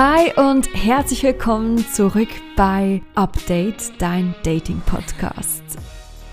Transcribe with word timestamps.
Hi 0.00 0.32
und 0.36 0.72
herzlich 0.72 1.24
willkommen 1.24 1.84
zurück 1.92 2.28
bei 2.54 3.02
Update, 3.16 4.00
dein 4.00 4.32
Dating-Podcast. 4.44 5.64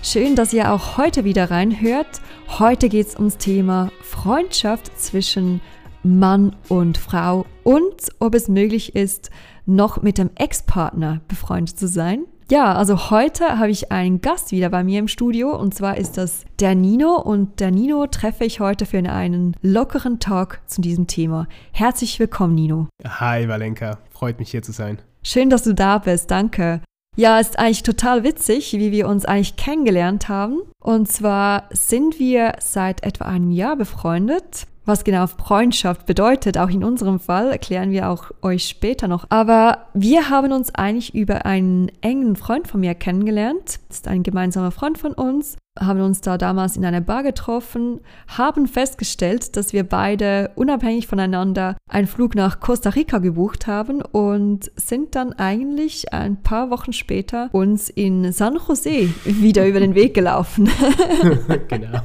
Schön, 0.04 0.36
dass 0.36 0.52
ihr 0.52 0.70
auch 0.70 0.98
heute 0.98 1.24
wieder 1.24 1.50
reinhört. 1.50 2.20
Heute 2.60 2.88
geht 2.88 3.08
es 3.08 3.16
ums 3.16 3.38
Thema 3.38 3.90
Freundschaft 4.02 4.96
zwischen 4.96 5.60
Mann 6.04 6.54
und 6.68 6.96
Frau 6.96 7.44
und 7.64 7.96
ob 8.20 8.36
es 8.36 8.46
möglich 8.46 8.94
ist, 8.94 9.30
noch 9.64 10.00
mit 10.00 10.18
dem 10.18 10.30
Ex-Partner 10.36 11.20
befreundet 11.26 11.76
zu 11.76 11.88
sein. 11.88 12.24
Ja, 12.48 12.74
also 12.74 13.10
heute 13.10 13.58
habe 13.58 13.70
ich 13.70 13.90
einen 13.90 14.20
Gast 14.20 14.52
wieder 14.52 14.70
bei 14.70 14.84
mir 14.84 15.00
im 15.00 15.08
Studio 15.08 15.56
und 15.56 15.74
zwar 15.74 15.96
ist 15.96 16.16
das 16.16 16.44
der 16.60 16.76
Nino 16.76 17.16
und 17.16 17.58
der 17.58 17.72
Nino 17.72 18.06
treffe 18.06 18.44
ich 18.44 18.60
heute 18.60 18.86
für 18.86 18.98
einen 18.98 19.56
lockeren 19.62 20.20
Talk 20.20 20.60
zu 20.66 20.80
diesem 20.80 21.08
Thema. 21.08 21.48
Herzlich 21.72 22.20
willkommen, 22.20 22.54
Nino. 22.54 22.86
Hi, 23.04 23.48
Valenka. 23.48 23.98
Freut 24.10 24.38
mich 24.38 24.52
hier 24.52 24.62
zu 24.62 24.70
sein. 24.70 25.00
Schön, 25.24 25.50
dass 25.50 25.64
du 25.64 25.74
da 25.74 25.98
bist. 25.98 26.30
Danke. 26.30 26.82
Ja, 27.18 27.40
ist 27.40 27.58
eigentlich 27.58 27.82
total 27.82 28.24
witzig, 28.24 28.74
wie 28.74 28.92
wir 28.92 29.08
uns 29.08 29.24
eigentlich 29.24 29.56
kennengelernt 29.56 30.28
haben. 30.28 30.60
Und 30.80 31.10
zwar 31.10 31.64
sind 31.70 32.18
wir 32.18 32.52
seit 32.60 33.02
etwa 33.02 33.24
einem 33.24 33.50
Jahr 33.50 33.74
befreundet. 33.74 34.66
Was 34.84 35.02
genau 35.02 35.26
Freundschaft 35.26 36.04
bedeutet, 36.04 36.58
auch 36.58 36.68
in 36.68 36.84
unserem 36.84 37.18
Fall, 37.18 37.50
erklären 37.50 37.90
wir 37.90 38.10
auch 38.10 38.30
euch 38.42 38.68
später 38.68 39.08
noch. 39.08 39.24
Aber 39.30 39.88
wir 39.94 40.28
haben 40.28 40.52
uns 40.52 40.74
eigentlich 40.74 41.14
über 41.14 41.46
einen 41.46 41.90
engen 42.02 42.36
Freund 42.36 42.68
von 42.68 42.80
mir 42.80 42.94
kennengelernt. 42.94 43.80
Das 43.88 43.96
ist 43.96 44.08
ein 44.08 44.22
gemeinsamer 44.22 44.70
Freund 44.70 44.98
von 44.98 45.12
uns. 45.12 45.56
Haben 45.78 46.00
uns 46.00 46.20
da 46.20 46.38
damals 46.38 46.76
in 46.76 46.84
einer 46.84 47.00
Bar 47.00 47.22
getroffen, 47.22 48.00
haben 48.28 48.66
festgestellt, 48.66 49.56
dass 49.56 49.72
wir 49.72 49.84
beide 49.84 50.50
unabhängig 50.54 51.06
voneinander 51.06 51.76
einen 51.90 52.06
Flug 52.06 52.34
nach 52.34 52.60
Costa 52.60 52.90
Rica 52.90 53.18
gebucht 53.18 53.66
haben 53.66 54.02
und 54.02 54.70
sind 54.76 55.14
dann 55.14 55.32
eigentlich 55.34 56.12
ein 56.12 56.42
paar 56.42 56.70
Wochen 56.70 56.92
später 56.92 57.48
uns 57.52 57.90
in 57.90 58.32
San 58.32 58.58
Jose 58.66 59.08
wieder 59.24 59.66
über 59.66 59.80
den 59.80 59.94
Weg 59.94 60.14
gelaufen. 60.14 60.68
genau. 61.68 62.00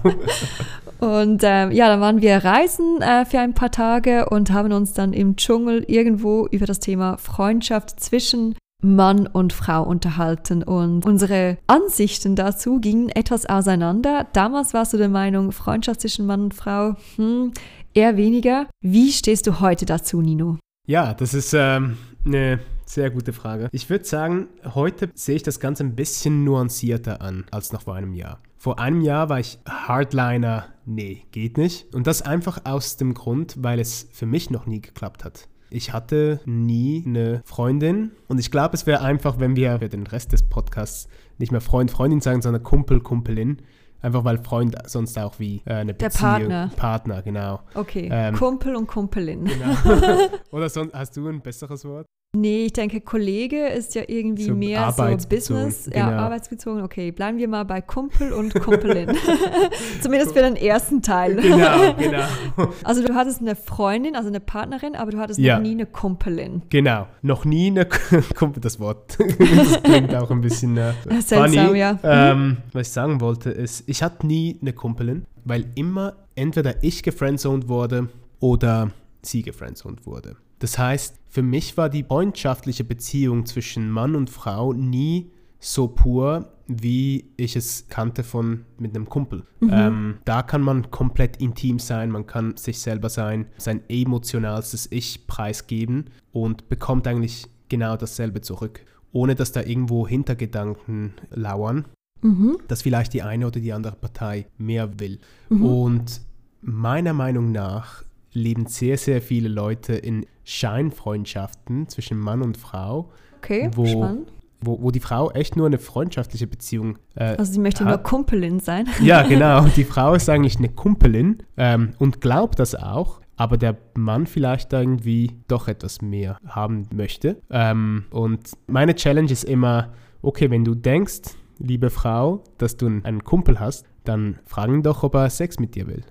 Und 1.01 1.43
äh, 1.43 1.69
ja, 1.71 1.87
dann 1.87 1.99
waren 1.99 2.21
wir 2.21 2.37
reisen 2.37 3.01
äh, 3.01 3.25
für 3.25 3.39
ein 3.39 3.55
paar 3.55 3.71
Tage 3.71 4.29
und 4.29 4.51
haben 4.51 4.71
uns 4.71 4.93
dann 4.93 5.13
im 5.13 5.35
Dschungel 5.35 5.83
irgendwo 5.87 6.45
über 6.51 6.67
das 6.67 6.79
Thema 6.79 7.17
Freundschaft 7.17 7.99
zwischen 7.99 8.55
Mann 8.81 9.27
und 9.27 9.53
Frau 9.53 9.83
unterhalten 9.83 10.63
und 10.63 11.05
unsere 11.05 11.57
Ansichten 11.67 12.35
dazu 12.35 12.79
gingen 12.79 13.09
etwas 13.09 13.45
auseinander. 13.45 14.27
Damals 14.33 14.73
warst 14.73 14.93
du 14.93 14.97
der 14.97 15.09
Meinung, 15.09 15.51
Freundschaft 15.51 16.01
zwischen 16.01 16.25
Mann 16.25 16.41
und 16.41 16.53
Frau, 16.53 16.95
hm, 17.15 17.53
eher 17.93 18.17
weniger. 18.17 18.67
Wie 18.81 19.11
stehst 19.11 19.47
du 19.47 19.59
heute 19.59 19.85
dazu, 19.85 20.21
Nino? 20.21 20.57
Ja, 20.87 21.13
das 21.13 21.33
ist 21.33 21.53
ähm, 21.53 21.97
eine 22.25 22.59
sehr 22.85 23.09
gute 23.11 23.33
Frage. 23.33 23.69
Ich 23.71 23.89
würde 23.89 24.05
sagen, 24.05 24.47
heute 24.73 25.09
sehe 25.13 25.35
ich 25.35 25.43
das 25.43 25.59
Ganze 25.59 25.83
ein 25.83 25.95
bisschen 25.95 26.43
nuancierter 26.43 27.21
an 27.21 27.45
als 27.51 27.71
noch 27.71 27.83
vor 27.83 27.95
einem 27.95 28.13
Jahr. 28.13 28.39
Vor 28.57 28.79
einem 28.79 29.01
Jahr 29.01 29.29
war 29.29 29.39
ich 29.39 29.59
Hardliner, 29.67 30.65
nee, 30.85 31.23
geht 31.31 31.57
nicht. 31.57 31.93
Und 31.93 32.07
das 32.07 32.21
einfach 32.21 32.65
aus 32.65 32.97
dem 32.97 33.13
Grund, 33.13 33.55
weil 33.57 33.79
es 33.79 34.07
für 34.11 34.25
mich 34.25 34.49
noch 34.49 34.65
nie 34.65 34.81
geklappt 34.81 35.23
hat. 35.23 35.47
Ich 35.73 35.93
hatte 35.93 36.41
nie 36.45 37.01
eine 37.05 37.41
Freundin 37.45 38.11
und 38.27 38.39
ich 38.39 38.51
glaube, 38.51 38.75
es 38.75 38.85
wäre 38.85 39.01
einfach, 39.01 39.39
wenn 39.39 39.55
wir 39.55 39.79
für 39.79 39.87
den 39.87 40.05
Rest 40.05 40.33
des 40.33 40.43
Podcasts 40.43 41.07
nicht 41.37 41.53
mehr 41.53 41.61
Freund, 41.61 41.89
Freundin 41.89 42.19
sagen, 42.19 42.41
sondern 42.41 42.61
Kumpel, 42.61 42.99
Kumpelin. 42.99 43.61
Einfach 44.01 44.25
weil 44.25 44.39
Freund 44.43 44.75
sonst 44.87 45.17
auch 45.17 45.39
wie 45.39 45.61
äh, 45.65 45.75
eine 45.75 45.93
Beziehung. 45.93 46.09
Der 46.11 46.27
Partner. 46.27 46.71
Partner, 46.75 47.21
genau. 47.21 47.61
Okay, 47.73 48.09
ähm, 48.11 48.35
Kumpel 48.35 48.75
und 48.75 48.87
Kumpelin. 48.87 49.45
Genau. 49.45 50.27
Oder 50.51 50.67
sonst, 50.67 50.93
hast 50.93 51.15
du 51.15 51.29
ein 51.29 51.39
besseres 51.39 51.85
Wort? 51.85 52.05
Nee, 52.33 52.67
ich 52.67 52.71
denke, 52.71 53.01
Kollege 53.01 53.67
ist 53.67 53.93
ja 53.93 54.03
irgendwie 54.07 54.45
so 54.45 54.55
mehr 54.55 54.89
so 54.93 55.03
Business, 55.27 55.89
genau. 55.91 55.97
ja, 55.97 56.17
arbeitsbezogen. 56.17 56.81
Okay, 56.81 57.11
bleiben 57.11 57.37
wir 57.37 57.49
mal 57.49 57.65
bei 57.65 57.81
Kumpel 57.81 58.31
und 58.31 58.53
Kumpelin. 58.53 59.09
Zumindest 60.01 60.31
für 60.31 60.41
den 60.41 60.55
ersten 60.55 61.01
Teil. 61.01 61.35
Genau, 61.35 61.93
genau. 61.95 62.23
Also 62.85 63.05
du 63.05 63.15
hattest 63.15 63.41
eine 63.41 63.57
Freundin, 63.57 64.15
also 64.15 64.29
eine 64.29 64.39
Partnerin, 64.39 64.95
aber 64.95 65.11
du 65.11 65.17
hattest 65.17 65.39
ja. 65.39 65.57
noch 65.57 65.63
nie 65.63 65.71
eine 65.71 65.85
Kumpelin. 65.85 66.61
Genau, 66.69 67.05
noch 67.21 67.43
nie 67.43 67.67
eine 67.67 67.85
Kumpel, 68.35 68.61
das 68.61 68.79
Wort. 68.79 69.17
das 69.19 69.83
klingt 69.83 70.15
auch 70.15 70.31
ein 70.31 70.39
bisschen 70.39 70.77
äh, 70.77 70.93
Seltsam, 71.19 71.51
funny. 71.51 71.79
ja. 71.79 71.99
Ähm, 72.01 72.57
was 72.71 72.87
ich 72.87 72.93
sagen 72.93 73.19
wollte 73.19 73.49
ist, 73.49 73.83
ich 73.87 74.01
hatte 74.03 74.25
nie 74.25 74.57
eine 74.61 74.71
Kumpelin, 74.71 75.25
weil 75.43 75.65
immer 75.75 76.13
entweder 76.35 76.81
ich 76.81 77.03
gefriendzoned 77.03 77.67
wurde 77.67 78.07
oder 78.39 78.91
sie 79.21 79.41
gefriendzoned 79.41 80.05
wurde. 80.05 80.37
Das 80.61 80.77
heißt, 80.77 81.15
für 81.27 81.41
mich 81.41 81.75
war 81.75 81.89
die 81.89 82.03
freundschaftliche 82.03 82.83
Beziehung 82.83 83.47
zwischen 83.47 83.89
Mann 83.89 84.15
und 84.15 84.29
Frau 84.29 84.73
nie 84.73 85.31
so 85.59 85.87
pur, 85.87 86.53
wie 86.67 87.31
ich 87.35 87.55
es 87.55 87.87
kannte 87.89 88.23
von 88.23 88.65
mit 88.77 88.95
einem 88.95 89.09
Kumpel. 89.09 89.43
Mhm. 89.59 89.69
Ähm, 89.71 90.17
da 90.23 90.43
kann 90.43 90.61
man 90.61 90.91
komplett 90.91 91.37
intim 91.37 91.79
sein, 91.79 92.11
man 92.11 92.27
kann 92.27 92.57
sich 92.57 92.79
selber 92.79 93.09
sein, 93.09 93.47
sein 93.57 93.81
emotionalstes 93.89 94.87
Ich 94.91 95.25
preisgeben 95.25 96.11
und 96.31 96.69
bekommt 96.69 97.07
eigentlich 97.07 97.47
genau 97.67 97.97
dasselbe 97.97 98.41
zurück, 98.41 98.81
ohne 99.11 99.33
dass 99.33 99.51
da 99.51 99.61
irgendwo 99.63 100.07
Hintergedanken 100.07 101.15
lauern, 101.31 101.85
mhm. 102.21 102.59
dass 102.67 102.83
vielleicht 102.83 103.13
die 103.13 103.23
eine 103.23 103.47
oder 103.47 103.59
die 103.59 103.73
andere 103.73 103.95
Partei 103.95 104.45
mehr 104.59 104.99
will. 104.99 105.19
Mhm. 105.49 105.65
Und 105.65 106.21
meiner 106.61 107.13
Meinung 107.13 107.51
nach 107.51 108.03
leben 108.33 108.65
sehr, 108.67 108.97
sehr 108.97 109.21
viele 109.21 109.49
Leute 109.49 109.93
in 109.93 110.25
Scheinfreundschaften 110.43 111.87
zwischen 111.87 112.17
Mann 112.19 112.41
und 112.41 112.57
Frau. 112.57 113.09
Okay, 113.37 113.69
wo, 113.75 113.85
spannend. 113.85 114.31
Wo, 114.61 114.81
wo 114.81 114.91
die 114.91 114.99
Frau 114.99 115.31
echt 115.31 115.55
nur 115.55 115.65
eine 115.65 115.79
freundschaftliche 115.79 116.47
Beziehung 116.47 116.97
äh, 117.15 117.35
Also 117.37 117.53
sie 117.53 117.59
möchte 117.59 117.83
hat. 117.83 117.89
nur 117.89 117.97
Kumpelin 117.97 118.59
sein. 118.59 118.87
Ja, 119.01 119.23
genau. 119.23 119.65
Die 119.75 119.83
Frau 119.83 120.13
ist 120.13 120.29
eigentlich 120.29 120.57
eine 120.57 120.69
Kumpelin 120.69 121.41
ähm, 121.57 121.93
und 121.97 122.21
glaubt 122.21 122.59
das 122.59 122.75
auch, 122.75 123.21
aber 123.37 123.57
der 123.57 123.77
Mann 123.95 124.27
vielleicht 124.27 124.71
irgendwie 124.73 125.31
doch 125.47 125.67
etwas 125.67 126.01
mehr 126.01 126.37
haben 126.45 126.87
möchte. 126.93 127.41
Ähm, 127.49 128.05
und 128.11 128.51
meine 128.67 128.93
Challenge 128.93 129.31
ist 129.31 129.45
immer, 129.45 129.93
okay, 130.21 130.51
wenn 130.51 130.63
du 130.63 130.75
denkst, 130.75 131.21
liebe 131.57 131.89
Frau, 131.89 132.43
dass 132.59 132.77
du 132.77 132.85
einen 132.85 133.23
Kumpel 133.23 133.59
hast, 133.59 133.85
dann 134.03 134.39
frag 134.45 134.69
ihn 134.69 134.83
doch, 134.83 135.01
ob 135.03 135.15
er 135.15 135.29
Sex 135.29 135.59
mit 135.59 135.73
dir 135.75 135.87
will. 135.87 136.03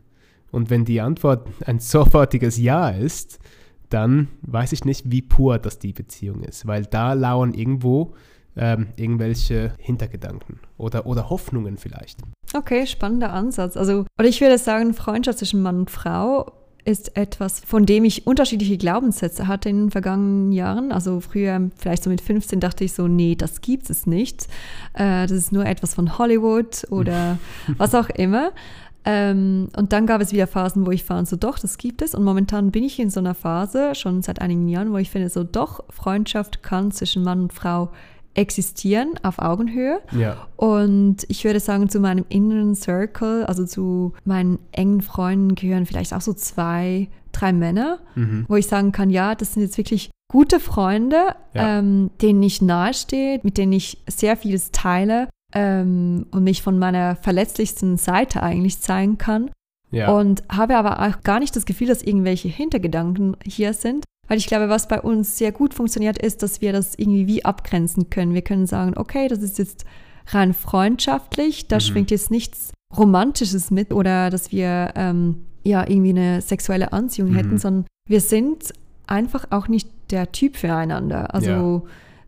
Und 0.51 0.71
wenn 0.71 0.85
die 0.85 1.01
Antwort 1.01 1.49
ein 1.67 1.79
sofortiges 1.79 2.59
Ja 2.59 2.91
ist, 2.91 3.39
dann 3.89 4.29
weiß 4.43 4.73
ich 4.73 4.85
nicht, 4.85 5.11
wie 5.11 5.23
pur 5.23 5.59
das 5.59 5.79
die 5.79 5.93
Beziehung 5.93 6.43
ist, 6.43 6.67
weil 6.67 6.87
da 6.87 7.13
lauern 7.13 7.55
irgendwo 7.55 8.15
ähm, 8.57 8.89
irgendwelche 8.97 9.75
Hintergedanken 9.79 10.61
oder, 10.77 11.07
oder 11.07 11.31
Hoffnungen 11.31 11.77
vielleicht. 11.77 12.21
Okay, 12.55 12.87
spannender 12.87 13.33
Ansatz. 13.33 13.77
Also, 13.77 14.05
oder 14.19 14.29
ich 14.29 14.41
würde 14.41 14.59
sagen, 14.59 14.95
Freundschaft 14.95 15.39
zwischen 15.39 15.63
Mann 15.63 15.81
und 15.81 15.91
Frau 15.91 16.53
ist 16.85 17.17
etwas, 17.17 17.61
von 17.61 17.87
dem 17.87 18.05
ich 18.05 18.27
unterschiedliche 18.27 18.79
Glaubenssätze 18.79 19.47
hatte 19.47 19.69
in 19.69 19.85
den 19.85 19.91
vergangenen 19.91 20.53
Jahren. 20.53 20.93
Also 20.93 21.21
früher, 21.21 21.71
vielleicht 21.77 22.03
so 22.03 22.11
mit 22.11 22.21
15, 22.21 22.59
dachte 22.59 22.85
ich 22.85 22.95
so, 22.95 23.07
nee, 23.07 23.35
das 23.35 23.61
gibt 23.61 23.91
es 23.91 24.07
nicht. 24.07 24.47
Äh, 24.95 25.27
das 25.27 25.33
ist 25.33 25.53
nur 25.53 25.67
etwas 25.67 25.95
von 25.95 26.19
Hollywood 26.19 26.87
oder 26.91 27.39
was 27.77 27.95
auch 27.95 28.09
immer. 28.11 28.53
Ähm, 29.05 29.69
und 29.77 29.93
dann 29.93 30.07
gab 30.07 30.21
es 30.21 30.33
wieder 30.33 30.47
Phasen, 30.47 30.87
wo 30.87 30.91
ich 30.91 31.05
fand, 31.05 31.29
so 31.29 31.37
doch, 31.37 31.59
das 31.59 31.79
gibt 31.79 32.03
es. 32.03 32.15
Und 32.15 32.25
momentan 32.25 32.71
bin 32.71 32.85
ich 32.85 32.99
in 32.99 33.11
so 33.11 33.21
einer 33.21 33.35
Phase, 33.35 33.95
schon 33.95 34.23
seit 34.23 34.41
einigen 34.41 34.69
Jahren, 34.69 34.93
wo 34.93 34.99
ich 34.99 35.11
finde, 35.11 35.29
so 35.29 35.45
doch, 35.45 35.85
Freundschaft 35.91 36.63
kann 36.63 36.91
zwischen 36.93 37.23
Mann 37.23 37.43
und 37.43 37.53
Frau 37.53 37.91
existieren 38.35 39.15
auf 39.23 39.39
Augenhöhe. 39.39 40.01
Ja. 40.13 40.47
Und 40.57 41.19
ich 41.29 41.45
würde 41.45 41.61
sagen, 41.61 41.89
zu 41.89 41.99
meinem 41.99 42.25
inneren 42.29 42.75
Circle, 42.75 43.45
also 43.47 43.65
zu 43.65 44.13
meinen 44.25 44.59
engen 44.73 45.01
Freunden 45.01 45.55
gehören 45.55 45.87
vielleicht 45.87 46.15
auch 46.15 46.21
so 46.21 46.33
zwei, 46.33 47.09
drei 47.33 47.53
Männer, 47.53 47.99
mhm. 48.15 48.45
wo 48.49 48.57
ich 48.57 48.67
sagen 48.67 48.93
kann, 48.93 49.11
ja, 49.11 49.35
das 49.35 49.55
sind 49.55 49.63
jetzt 49.63 49.79
wirklich 49.79 50.11
gute 50.31 50.61
Freunde, 50.61 51.35
ja. 51.55 51.79
ähm, 51.79 52.11
denen 52.23 52.43
ich 52.43 52.63
nahestehe, 52.63 53.41
mit 53.43 53.59
denen 53.59 53.73
ich 53.73 53.99
sehr 54.07 54.37
vieles 54.37 54.71
teile 54.71 55.29
ähm, 55.53 56.27
und 56.31 56.45
mich 56.45 56.63
von 56.63 56.79
meiner 56.79 57.17
verletzlichsten 57.17 57.97
Seite 57.97 58.43
eigentlich 58.43 58.81
zeigen 58.81 59.19
kann. 59.19 59.51
Ja. 59.91 60.13
Und 60.13 60.45
habe 60.51 60.77
aber 60.77 61.01
auch 61.01 61.23
gar 61.23 61.41
nicht 61.41 61.57
das 61.57 61.67
Gefühl, 61.67 61.89
dass 61.89 62.03
irgendwelche 62.03 62.49
Hintergedanken 62.49 63.37
hier 63.45 63.73
sind. 63.73 64.05
Weil 64.29 64.39
ich 64.39 64.47
glaube, 64.47 64.69
was 64.69 64.87
bei 64.87 65.01
uns 65.01 65.37
sehr 65.37 65.51
gut 65.51 65.75
funktioniert, 65.75 66.17
ist, 66.17 66.45
dass 66.45 66.61
wir 66.61 66.73
das 66.73 66.95
irgendwie 66.95 67.27
wie 67.27 67.45
abgrenzen 67.45 68.11
können. 68.11 68.33
Wir 68.33 68.43
können 68.43 68.67
sagen, 68.67 68.97
okay, 68.97 69.27
das 69.27 69.41
ist 69.41 69.59
jetzt 69.59 69.85
rein 70.29 70.55
freundschaftlich, 70.55 71.67
da 71.67 71.77
mhm. 71.77 71.81
schwingt 71.81 72.11
jetzt 72.13 72.31
nichts 72.31 72.71
Romantisches 72.97 73.73
mit 73.73 73.93
oder 73.93 74.31
dass 74.31 74.53
wir 74.53 74.93
ähm, 74.95 75.47
ja 75.65 75.89
irgendwie 75.89 76.11
eine 76.11 76.41
sexuelle 76.43 76.93
Anziehung 76.93 77.31
mhm. 77.31 77.35
hätten, 77.35 77.59
sondern 77.59 77.87
wir 78.09 78.21
sind 78.21 78.73
einfach 79.09 79.47
auch 79.51 79.67
nicht 79.67 79.89
der 80.11 80.31
Typ 80.31 80.57
füreinander. 80.57 81.35
Also 81.35 81.51
ja 81.51 81.83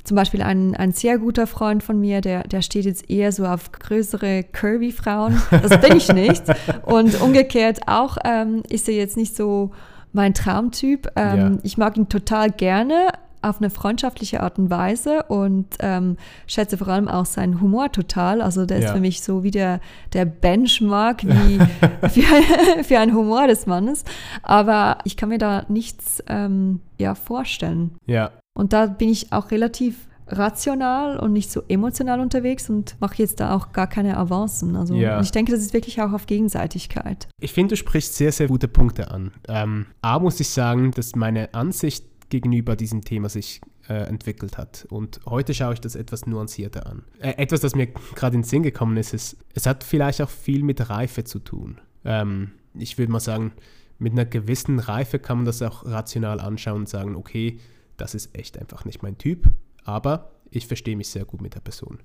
zum 0.05 0.17
Beispiel 0.17 0.43
ein, 0.43 0.75
ein 0.75 0.93
sehr 0.93 1.19
guter 1.19 1.47
Freund 1.47 1.83
von 1.83 2.01
mir, 2.01 2.21
der, 2.21 2.43
der 2.45 2.63
steht 2.63 2.85
jetzt 2.85 3.09
eher 3.09 3.33
so 3.33 3.47
auf 3.47 3.71
größere 3.73 4.43
Curvy-Frauen. 4.45 5.41
Das 5.51 5.81
bin 5.81 5.97
ich 5.97 6.13
nicht. 6.13 6.43
Und 6.85 7.21
umgekehrt 7.21 7.81
auch 7.87 8.17
ähm, 8.25 8.63
ist 8.69 8.89
er 8.89 8.95
jetzt 8.95 9.17
nicht 9.17 9.37
so 9.37 9.71
mein 10.13 10.35
Traumtyp. 10.35 11.09
Ähm, 11.17 11.39
ja. 11.39 11.59
Ich 11.63 11.79
mag 11.79 11.97
ihn 11.97 12.09
total 12.09 12.51
gerne 12.51 13.09
auf 13.43 13.61
eine 13.61 13.71
freundschaftliche 13.71 14.41
Art 14.41 14.59
und 14.59 14.71
Weise 14.71 15.25
und 15.25 15.67
ähm, 15.81 16.17
schätze 16.47 16.79
vor 16.79 16.89
allem 16.89 17.09
auch 17.09 17.27
seinen 17.27 17.61
Humor 17.61 17.91
total. 17.91 18.41
Also 18.41 18.67
der 18.67 18.79
ja. 18.79 18.87
ist 18.87 18.93
für 18.93 19.01
mich 19.01 19.23
so 19.23 19.43
wie 19.43 19.51
der, 19.51 19.81
der 20.13 20.25
Benchmark 20.25 21.25
wie 21.25 21.59
für, 22.09 22.85
für 22.85 22.99
einen 22.99 23.15
Humor 23.15 23.49
des 23.49 23.67
Mannes. 23.67 24.05
Aber 24.43 24.99
ich 25.05 25.17
kann 25.17 25.29
mir 25.29 25.39
da 25.39 25.65
nichts 25.69 26.23
ähm, 26.29 26.81
ja, 26.99 27.15
vorstellen. 27.15 27.97
Ja. 28.07 28.31
Und 28.55 28.73
da 28.73 28.87
bin 28.87 29.09
ich 29.09 29.33
auch 29.33 29.51
relativ 29.51 30.09
rational 30.29 31.19
und 31.19 31.33
nicht 31.33 31.51
so 31.51 31.63
emotional 31.69 32.21
unterwegs 32.21 32.71
und 32.71 32.97
mache 33.01 33.17
jetzt 33.19 33.41
da 33.41 33.55
auch 33.55 33.73
gar 33.73 33.87
keine 33.87 34.17
Avancen. 34.17 34.77
Also 34.77 34.95
ja. 34.95 35.21
ich 35.21 35.31
denke, 35.31 35.53
das 35.53 35.61
ist 35.61 35.75
wirklich 35.75 36.01
auch 36.01 36.13
auf 36.13 36.27
Gegenseitigkeit. 36.27 37.29
Ich 37.41 37.53
finde, 37.53 37.75
du 37.75 37.77
sprichst 37.77 38.17
sehr, 38.17 38.33
sehr 38.33 38.49
gute 38.49 38.69
Punkte 38.69 39.11
an. 39.11 39.33
Ähm, 39.49 39.87
A 40.01 40.19
muss 40.19 40.41
ich 40.41 40.49
sagen, 40.49 40.91
dass 40.93 41.15
meine 41.17 41.53
Ansicht 41.55 42.07
gegenüber 42.31 42.77
diesem 42.77 43.03
Thema 43.03 43.29
sich 43.29 43.61
äh, 43.89 43.95
entwickelt 43.95 44.57
hat. 44.57 44.87
Und 44.91 45.21
heute 45.27 45.55
schaue 45.55 45.75
ich 45.75 45.81
das 45.81 45.97
etwas 45.97 46.27
nuancierter 46.27 46.87
an. 46.87 47.03
Äh, 47.19 47.35
etwas, 47.37 47.61
das 47.61 47.75
mir 47.75 47.89
gerade 47.89 48.37
in 48.37 48.43
den 48.43 48.49
Sinn 48.49 48.63
gekommen 48.63 48.97
ist, 48.97 49.13
ist, 49.13 49.37
es 49.55 49.67
hat 49.67 49.85
vielleicht 49.85 50.23
auch 50.23 50.31
viel 50.31 50.63
mit 50.63 50.89
Reife 50.89 51.25
zu 51.25 51.41
tun. 51.41 51.81
Ähm, 52.05 52.53
ich 52.75 52.97
würde 52.97 53.13
mal 53.13 53.21
sagen, 53.21 53.53
mit 53.99 54.13
einer 54.13 54.25
gewissen 54.25 54.79
Reife 54.79 55.19
kann 55.19 55.39
man 55.39 55.47
das 55.47 55.61
auch 55.63 55.85
rational 55.85 56.41
anschauen 56.41 56.83
und 56.83 56.89
sagen, 56.89 57.17
okay, 57.17 57.59
das 58.03 58.17
ist 58.17 58.37
echt 58.37 58.59
einfach 58.59 58.85
nicht 58.85 59.01
mein 59.05 59.17
Typ, 59.17 59.53
aber 59.85 60.33
ich 60.51 60.67
verstehe 60.67 60.97
mich 60.97 61.09
sehr 61.09 61.25
gut 61.25 61.41
mit 61.41 61.55
der 61.55 61.61
Person. 61.61 62.01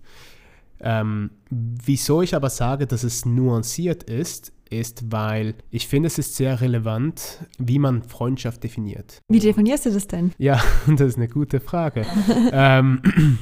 Ähm, 0.80 1.32
wieso 1.50 2.22
ich 2.22 2.36
aber 2.36 2.52
sage, 2.52 2.86
dass 2.86 3.04
es 3.04 3.26
nuanciert 3.26 4.04
ist, 4.04 4.54
ist, 4.70 5.12
weil 5.12 5.56
ich 5.72 5.88
finde, 5.88 6.06
es 6.06 6.20
ist 6.20 6.36
sehr 6.36 6.62
relevant, 6.62 7.40
wie 7.58 7.80
man 7.80 8.04
Freundschaft 8.04 8.64
definiert. 8.64 9.24
Wie 9.28 9.40
definierst 9.40 9.88
du 9.88 9.92
das 9.92 10.06
denn? 10.06 10.34
Ja, 10.38 10.62
das 10.88 11.02
ist 11.02 11.18
eine 11.18 11.30
gute 11.30 11.60
Frage. 11.60 12.06
ähm, 12.52 13.02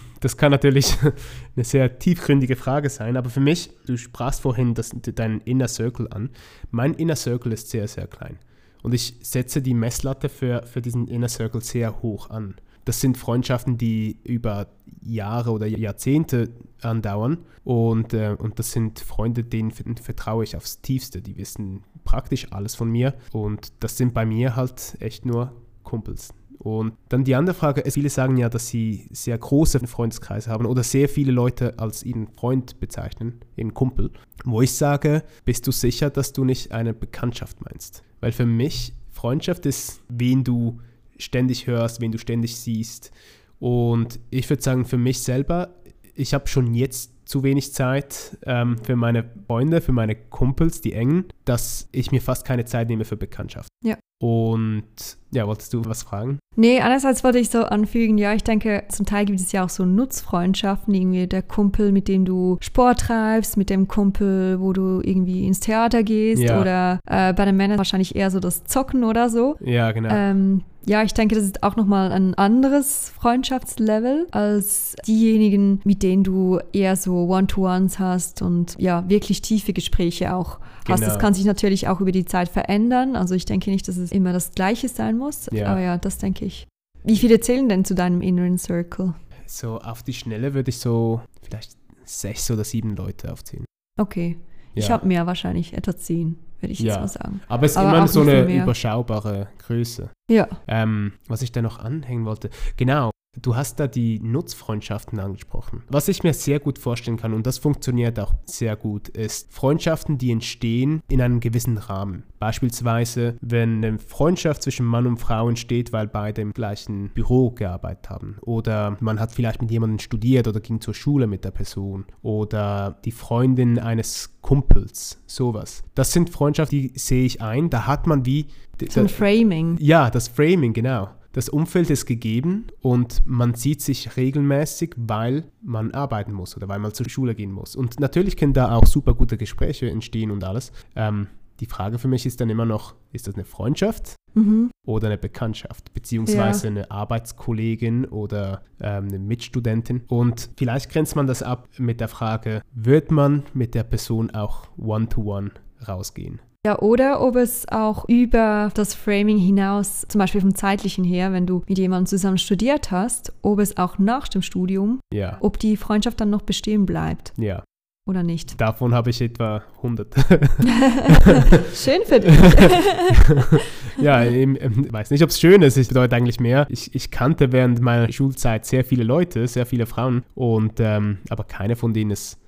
das 0.21 0.37
kann 0.37 0.51
natürlich 0.51 0.95
eine 1.57 1.65
sehr 1.65 1.99
tiefgründige 1.99 2.55
Frage 2.55 2.89
sein, 2.89 3.17
aber 3.17 3.29
für 3.29 3.41
mich, 3.41 3.69
du 3.85 3.97
sprachst 3.97 4.39
vorhin 4.39 4.75
das, 4.75 4.91
deinen 4.93 5.41
Inner 5.41 5.67
Circle 5.67 6.07
an. 6.09 6.29
Mein 6.71 6.93
Inner 6.93 7.17
Circle 7.17 7.51
ist 7.51 7.69
sehr, 7.69 7.89
sehr 7.89 8.07
klein. 8.07 8.39
Und 8.85 8.93
ich 8.93 9.15
setze 9.23 9.63
die 9.63 9.73
Messlatte 9.73 10.29
für, 10.29 10.61
für 10.67 10.79
diesen 10.79 11.07
Inner 11.07 11.27
Circle 11.27 11.59
sehr 11.61 12.03
hoch 12.03 12.29
an. 12.29 12.53
Das 12.85 13.01
sind 13.01 13.17
Freundschaften, 13.17 13.79
die 13.79 14.19
über 14.23 14.67
Jahre 15.01 15.53
oder 15.53 15.65
Jahrzehnte 15.65 16.51
andauern. 16.83 17.39
Und, 17.63 18.13
äh, 18.13 18.35
und 18.37 18.59
das 18.59 18.73
sind 18.73 18.99
Freunde, 18.99 19.43
denen 19.43 19.71
vertraue 19.71 20.43
ich 20.43 20.55
aufs 20.55 20.81
Tiefste. 20.81 21.23
Die 21.23 21.35
wissen 21.35 21.81
praktisch 22.03 22.51
alles 22.51 22.75
von 22.75 22.91
mir. 22.91 23.15
Und 23.31 23.73
das 23.79 23.97
sind 23.97 24.13
bei 24.13 24.23
mir 24.23 24.55
halt 24.55 24.97
echt 24.99 25.25
nur 25.25 25.51
Kumpels. 25.81 26.31
Und 26.65 26.93
dann 27.09 27.23
die 27.23 27.35
andere 27.35 27.55
Frage, 27.55 27.83
viele 27.91 28.09
sagen 28.09 28.37
ja, 28.37 28.49
dass 28.49 28.69
sie 28.69 29.07
sehr 29.11 29.37
große 29.37 29.85
Freundeskreise 29.85 30.49
haben 30.49 30.65
oder 30.65 30.81
sehr 30.81 31.07
viele 31.07 31.31
Leute 31.31 31.77
als 31.77 32.01
ihren 32.01 32.27
Freund 32.27 32.79
bezeichnen, 32.79 33.39
ihren 33.55 33.75
Kumpel. 33.75 34.09
Wo 34.45 34.63
ich 34.63 34.73
sage, 34.73 35.23
bist 35.45 35.67
du 35.67 35.71
sicher, 35.71 36.09
dass 36.09 36.33
du 36.33 36.43
nicht 36.43 36.71
eine 36.71 36.95
Bekanntschaft 36.95 37.63
meinst? 37.63 38.01
Weil 38.19 38.31
für 38.31 38.47
mich 38.47 38.93
Freundschaft 39.11 39.67
ist, 39.67 40.01
wen 40.09 40.43
du 40.43 40.79
ständig 41.19 41.67
hörst, 41.67 42.01
wen 42.01 42.11
du 42.11 42.17
ständig 42.17 42.55
siehst. 42.55 43.11
Und 43.59 44.19
ich 44.31 44.49
würde 44.49 44.63
sagen, 44.63 44.85
für 44.85 44.97
mich 44.97 45.21
selber, 45.21 45.75
ich 46.15 46.33
habe 46.33 46.47
schon 46.47 46.73
jetzt 46.73 47.11
zu 47.25 47.43
wenig 47.43 47.73
Zeit 47.73 48.39
ähm, 48.43 48.79
für 48.79 48.95
meine 48.95 49.29
Freunde, 49.45 49.81
für 49.81 49.91
meine 49.91 50.15
Kumpels, 50.15 50.81
die 50.81 50.93
engen, 50.93 51.25
dass 51.43 51.89
ich 51.91 52.11
mir 52.11 52.21
fast 52.21 52.43
keine 52.43 52.65
Zeit 52.65 52.89
nehme 52.89 53.05
für 53.05 53.17
Bekanntschaft. 53.17 53.69
Ja. 53.83 53.97
Und 54.19 55.17
ja, 55.35 55.47
wolltest 55.47 55.73
du 55.73 55.83
was 55.85 56.03
fragen? 56.03 56.39
Nee, 56.55 56.79
einerseits 56.79 57.23
wollte 57.23 57.37
ich 57.37 57.49
so 57.49 57.63
anfügen, 57.63 58.17
ja, 58.17 58.33
ich 58.33 58.43
denke, 58.43 58.83
zum 58.89 59.05
Teil 59.05 59.25
gibt 59.25 59.39
es 59.39 59.51
ja 59.51 59.65
auch 59.65 59.69
so 59.69 59.85
Nutzfreundschaften, 59.85 60.93
irgendwie 60.93 61.27
der 61.27 61.41
Kumpel, 61.41 61.91
mit 61.91 62.07
dem 62.07 62.23
du 62.25 62.57
Sport 62.61 63.01
treibst, 63.01 63.57
mit 63.57 63.69
dem 63.69 63.87
Kumpel, 63.87 64.59
wo 64.61 64.71
du 64.71 65.01
irgendwie 65.03 65.45
ins 65.45 65.59
Theater 65.59 66.03
gehst 66.03 66.43
ja. 66.43 66.61
oder 66.61 66.99
äh, 67.07 67.33
bei 67.33 67.45
den 67.45 67.57
Männern 67.57 67.77
wahrscheinlich 67.77 68.15
eher 68.15 68.31
so 68.31 68.39
das 68.39 68.63
Zocken 68.63 69.03
oder 69.03 69.29
so. 69.29 69.57
Ja, 69.59 69.91
genau. 69.91 70.09
Ähm, 70.11 70.63
ja, 70.87 71.03
ich 71.03 71.13
denke, 71.13 71.35
das 71.35 71.43
ist 71.43 71.63
auch 71.63 71.75
nochmal 71.75 72.11
ein 72.11 72.35
anderes 72.35 73.11
Freundschaftslevel 73.19 74.27
als 74.31 74.95
diejenigen, 75.07 75.81
mit 75.83 76.03
denen 76.03 76.23
du 76.23 76.59
eher 76.73 76.95
so 76.95 77.27
One-to-Ones 77.27 77.97
hast 77.97 78.41
und 78.41 78.75
ja, 78.77 79.03
wirklich 79.09 79.41
tiefe 79.41 79.73
Gespräche 79.73 80.35
auch 80.35 80.59
hast. 80.87 80.99
Genau. 80.99 81.11
Das 81.11 81.19
kann 81.19 81.33
sich 81.33 81.45
natürlich 81.45 81.87
auch 81.87 82.01
über 82.01 82.11
die 82.11 82.25
Zeit 82.25 82.49
verändern. 82.49 83.15
Also 83.15 83.33
ich 83.33 83.45
denke 83.45 83.71
nicht, 83.71 83.87
dass 83.87 83.97
es 83.97 84.11
immer 84.11 84.31
das 84.31 84.51
Gleiche 84.51 84.87
sein 84.87 85.17
muss. 85.17 85.24
Ja. 85.51 85.67
Aber 85.67 85.81
ja, 85.81 85.97
das 85.97 86.17
denke 86.17 86.45
ich. 86.45 86.67
Wie 87.03 87.17
viele 87.17 87.39
zählen 87.39 87.69
denn 87.69 87.85
zu 87.85 87.95
deinem 87.95 88.21
inneren 88.21 88.57
Circle? 88.57 89.13
So 89.45 89.79
auf 89.79 90.03
die 90.03 90.13
Schnelle 90.13 90.53
würde 90.53 90.69
ich 90.69 90.79
so 90.79 91.21
vielleicht 91.43 91.77
sechs 92.03 92.49
oder 92.49 92.63
sieben 92.63 92.95
Leute 92.95 93.31
aufzählen. 93.31 93.65
Okay. 93.99 94.39
Ja. 94.73 94.83
Ich 94.83 94.91
habe 94.91 95.07
mehr 95.07 95.27
wahrscheinlich, 95.27 95.73
etwa 95.73 95.95
zehn 95.95 96.37
würde 96.59 96.73
ich 96.73 96.79
ja. 96.79 96.93
jetzt 96.93 96.99
mal 96.99 97.07
sagen. 97.07 97.41
Aber 97.47 97.65
es 97.65 97.71
ist 97.71 97.77
Aber 97.77 97.97
immer 97.97 98.07
so 98.07 98.21
eine 98.21 98.63
überschaubare 98.63 99.47
Größe. 99.59 100.09
Ja. 100.29 100.47
Ähm, 100.67 101.13
was 101.27 101.41
ich 101.41 101.51
da 101.51 101.61
noch 101.61 101.79
anhängen 101.79 102.25
wollte, 102.25 102.49
genau, 102.75 103.11
Du 103.41 103.55
hast 103.55 103.79
da 103.79 103.87
die 103.87 104.19
Nutzfreundschaften 104.19 105.19
angesprochen. 105.19 105.83
Was 105.89 106.07
ich 106.07 106.23
mir 106.23 106.33
sehr 106.33 106.59
gut 106.59 106.79
vorstellen 106.79 107.17
kann, 107.17 107.33
und 107.33 107.45
das 107.45 107.57
funktioniert 107.57 108.19
auch 108.19 108.33
sehr 108.45 108.75
gut, 108.75 109.09
ist 109.09 109.51
Freundschaften, 109.53 110.17
die 110.17 110.31
entstehen 110.31 111.01
in 111.07 111.21
einem 111.21 111.39
gewissen 111.39 111.77
Rahmen. 111.77 112.23
Beispielsweise, 112.39 113.37
wenn 113.41 113.83
eine 113.83 113.99
Freundschaft 113.99 114.63
zwischen 114.63 114.85
Mann 114.85 115.07
und 115.07 115.17
Frau 115.17 115.49
entsteht, 115.49 115.91
weil 115.91 116.07
beide 116.07 116.41
im 116.41 116.53
gleichen 116.53 117.09
Büro 117.09 117.51
gearbeitet 117.51 118.09
haben. 118.09 118.37
Oder 118.41 118.97
man 118.99 119.19
hat 119.19 119.31
vielleicht 119.31 119.61
mit 119.61 119.71
jemandem 119.71 119.99
studiert 119.99 120.47
oder 120.47 120.59
ging 120.59 120.81
zur 120.81 120.93
Schule 120.93 121.27
mit 121.27 121.43
der 121.43 121.51
Person. 121.51 122.05
Oder 122.21 122.99
die 123.05 123.11
Freundin 123.11 123.79
eines 123.79 124.35
Kumpels, 124.41 125.21
sowas. 125.25 125.83
Das 125.95 126.11
sind 126.11 126.29
Freundschaften, 126.29 126.79
die 126.79 126.91
sehe 126.95 127.25
ich 127.25 127.41
ein. 127.41 127.69
Da 127.69 127.87
hat 127.87 128.07
man 128.07 128.25
wie... 128.25 128.47
So 128.89 128.99
ein 128.99 129.09
Framing. 129.09 129.77
Ja, 129.79 130.09
das 130.09 130.27
Framing, 130.27 130.73
genau 130.73 131.09
das 131.35 131.49
Umfeld 131.49 131.89
ist 131.89 132.05
gegeben 132.05 132.67
und 132.79 133.21
man 133.25 133.55
sieht 133.55 133.81
sich 133.81 134.15
regelmäßig, 134.15 134.93
weil 134.95 135.43
man 135.61 135.91
arbeiten 135.91 136.31
muss 136.31 136.55
oder 136.55 136.69
weil 136.69 136.79
man 136.79 136.93
zur 136.93 137.09
Schule 137.09 137.35
gehen 137.35 137.51
muss. 137.51 137.75
Und 137.75 137.99
natürlich 137.99 138.37
können 138.37 138.53
da 138.53 138.73
auch 138.73 138.85
super 138.85 139.13
gute 139.13 139.35
Gespräche 139.35 139.89
entstehen 139.89 140.31
und 140.31 140.45
alles. 140.45 140.71
Ähm, 140.95 141.27
die 141.59 141.65
Frage 141.65 141.99
für 141.99 142.07
mich 142.07 142.25
ist 142.25 142.39
dann 142.39 142.49
immer 142.49 142.63
noch, 142.63 142.95
ist 143.11 143.27
das 143.27 143.35
eine 143.35 143.43
Freundschaft 143.43 144.15
mhm. 144.33 144.71
oder 144.85 145.07
eine 145.07 145.17
Bekanntschaft, 145.17 145.93
beziehungsweise 145.93 146.67
ja. 146.67 146.71
eine 146.71 146.91
Arbeitskollegin 146.91 148.05
oder 148.05 148.61
ähm, 148.79 149.09
eine 149.09 149.19
Mitstudentin? 149.19 150.03
Und 150.07 150.51
vielleicht 150.55 150.89
grenzt 150.89 151.17
man 151.17 151.27
das 151.27 151.43
ab 151.43 151.67
mit 151.77 151.99
der 151.99 152.07
Frage, 152.07 152.61
wird 152.73 153.11
man 153.11 153.43
mit 153.53 153.75
der 153.75 153.83
Person 153.83 154.31
auch 154.31 154.69
one-to-one 154.77 155.49
-one 155.49 155.85
rausgehen? 155.85 156.39
Ja, 156.65 156.79
oder 156.79 157.21
ob 157.21 157.35
es 157.35 157.67
auch 157.69 158.09
über 158.09 158.71
das 158.73 158.95
Framing 158.95 159.37
hinaus, 159.37 160.03
zum 160.07 160.17
Beispiel 160.17 160.41
vom 160.41 160.55
zeitlichen 160.55 161.03
her, 161.03 161.31
wenn 161.31 161.45
du 161.45 161.61
mit 161.67 161.77
jemandem 161.77 162.07
zusammen 162.07 162.39
studiert 162.39 162.89
hast, 162.89 163.31
ob 163.43 163.59
es 163.59 163.77
auch 163.77 163.99
nach 163.99 164.27
dem 164.27 164.41
Studium, 164.41 164.99
ja. 165.13 165.37
ob 165.41 165.59
die 165.59 165.77
Freundschaft 165.77 166.19
dann 166.19 166.31
noch 166.31 166.41
bestehen 166.41 166.87
bleibt. 166.87 167.33
Ja. 167.37 167.63
Oder 168.09 168.23
nicht? 168.23 168.59
Davon 168.59 168.95
habe 168.95 169.11
ich 169.11 169.21
etwa 169.21 169.61
100. 169.77 170.15
schön 171.75 172.01
für 172.05 172.19
dich. 172.19 172.33
ja, 174.01 174.23
ich 174.23 174.47
weiß 174.91 175.11
nicht, 175.11 175.21
ob 175.23 175.29
es 175.29 175.39
schön 175.39 175.61
ist. 175.61 175.77
Es 175.77 175.89
bedeutet 175.89 176.13
eigentlich 176.13 176.39
mehr. 176.39 176.65
Ich, 176.69 176.95
ich, 176.95 177.11
kannte 177.11 177.51
während 177.51 177.79
meiner 177.79 178.11
Schulzeit 178.11 178.65
sehr 178.65 178.83
viele 178.83 179.03
Leute, 179.03 179.47
sehr 179.47 179.67
viele 179.67 179.85
Frauen, 179.85 180.23
und 180.33 180.79
ähm, 180.79 181.19
aber 181.29 181.43
keine 181.43 181.75
von 181.75 181.93
denen 181.93 182.09
ist, 182.09 182.39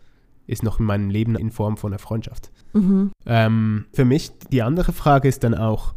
ist 0.48 0.64
noch 0.64 0.80
in 0.80 0.86
meinem 0.86 1.10
Leben 1.10 1.36
in 1.36 1.52
Form 1.52 1.78
von 1.78 1.92
einer 1.92 2.00
Freundschaft. 2.00 2.52
Mhm. 2.74 3.12
Ähm, 3.26 3.86
für 3.94 4.06
mich, 4.06 4.32
die 4.52 4.64
andere 4.64 4.94
Frage 4.94 5.28
ist 5.28 5.44
dann 5.44 5.54
auch, 5.54 5.94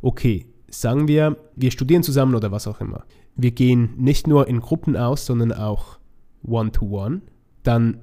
okay, 0.00 0.46
sagen 0.68 1.08
wir, 1.08 1.36
wir 1.56 1.70
studieren 1.70 2.02
zusammen 2.02 2.34
oder 2.34 2.50
was 2.50 2.66
auch 2.66 2.80
immer. 2.80 3.04
Wir 3.36 3.52
gehen 3.52 3.94
nicht 3.96 4.26
nur 4.26 4.48
in 4.48 4.60
Gruppen 4.60 4.96
aus, 4.96 5.24
sondern 5.24 5.52
auch 5.52 5.98
one-to-one. 6.44 7.16
-one. 7.16 7.20
Dann, 7.62 8.00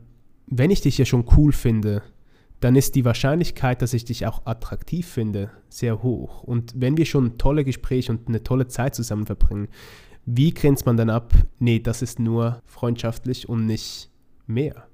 wenn 0.48 0.72
ich 0.72 0.82
dich 0.82 0.98
ja 0.98 1.06
schon 1.06 1.26
cool 1.38 1.52
finde, 1.52 2.02
dann 2.60 2.76
ist 2.76 2.96
die 2.96 3.06
Wahrscheinlichkeit, 3.06 3.82
dass 3.82 3.94
ich 3.94 4.06
dich 4.06 4.26
auch 4.26 4.46
attraktiv 4.46 5.08
finde, 5.08 5.52
sehr 5.70 6.04
hoch. 6.04 6.44
Und 6.44 6.74
wenn 6.76 6.98
wir 6.98 7.06
schon 7.06 7.38
tolle 7.38 7.64
Gespräche 7.64 8.12
und 8.12 8.28
eine 8.28 8.44
tolle 8.44 8.68
Zeit 8.68 8.96
zusammen 8.96 9.26
verbringen, 9.26 9.70
wie 10.26 10.54
grenzt 10.54 10.86
man 10.86 10.98
dann 10.98 11.10
ab, 11.10 11.34
nee, 11.60 11.80
das 11.80 12.02
ist 12.02 12.20
nur 12.20 12.62
freundschaftlich 12.66 13.48
und 13.48 13.66
nicht 13.66 14.12
mehr? 14.46 14.89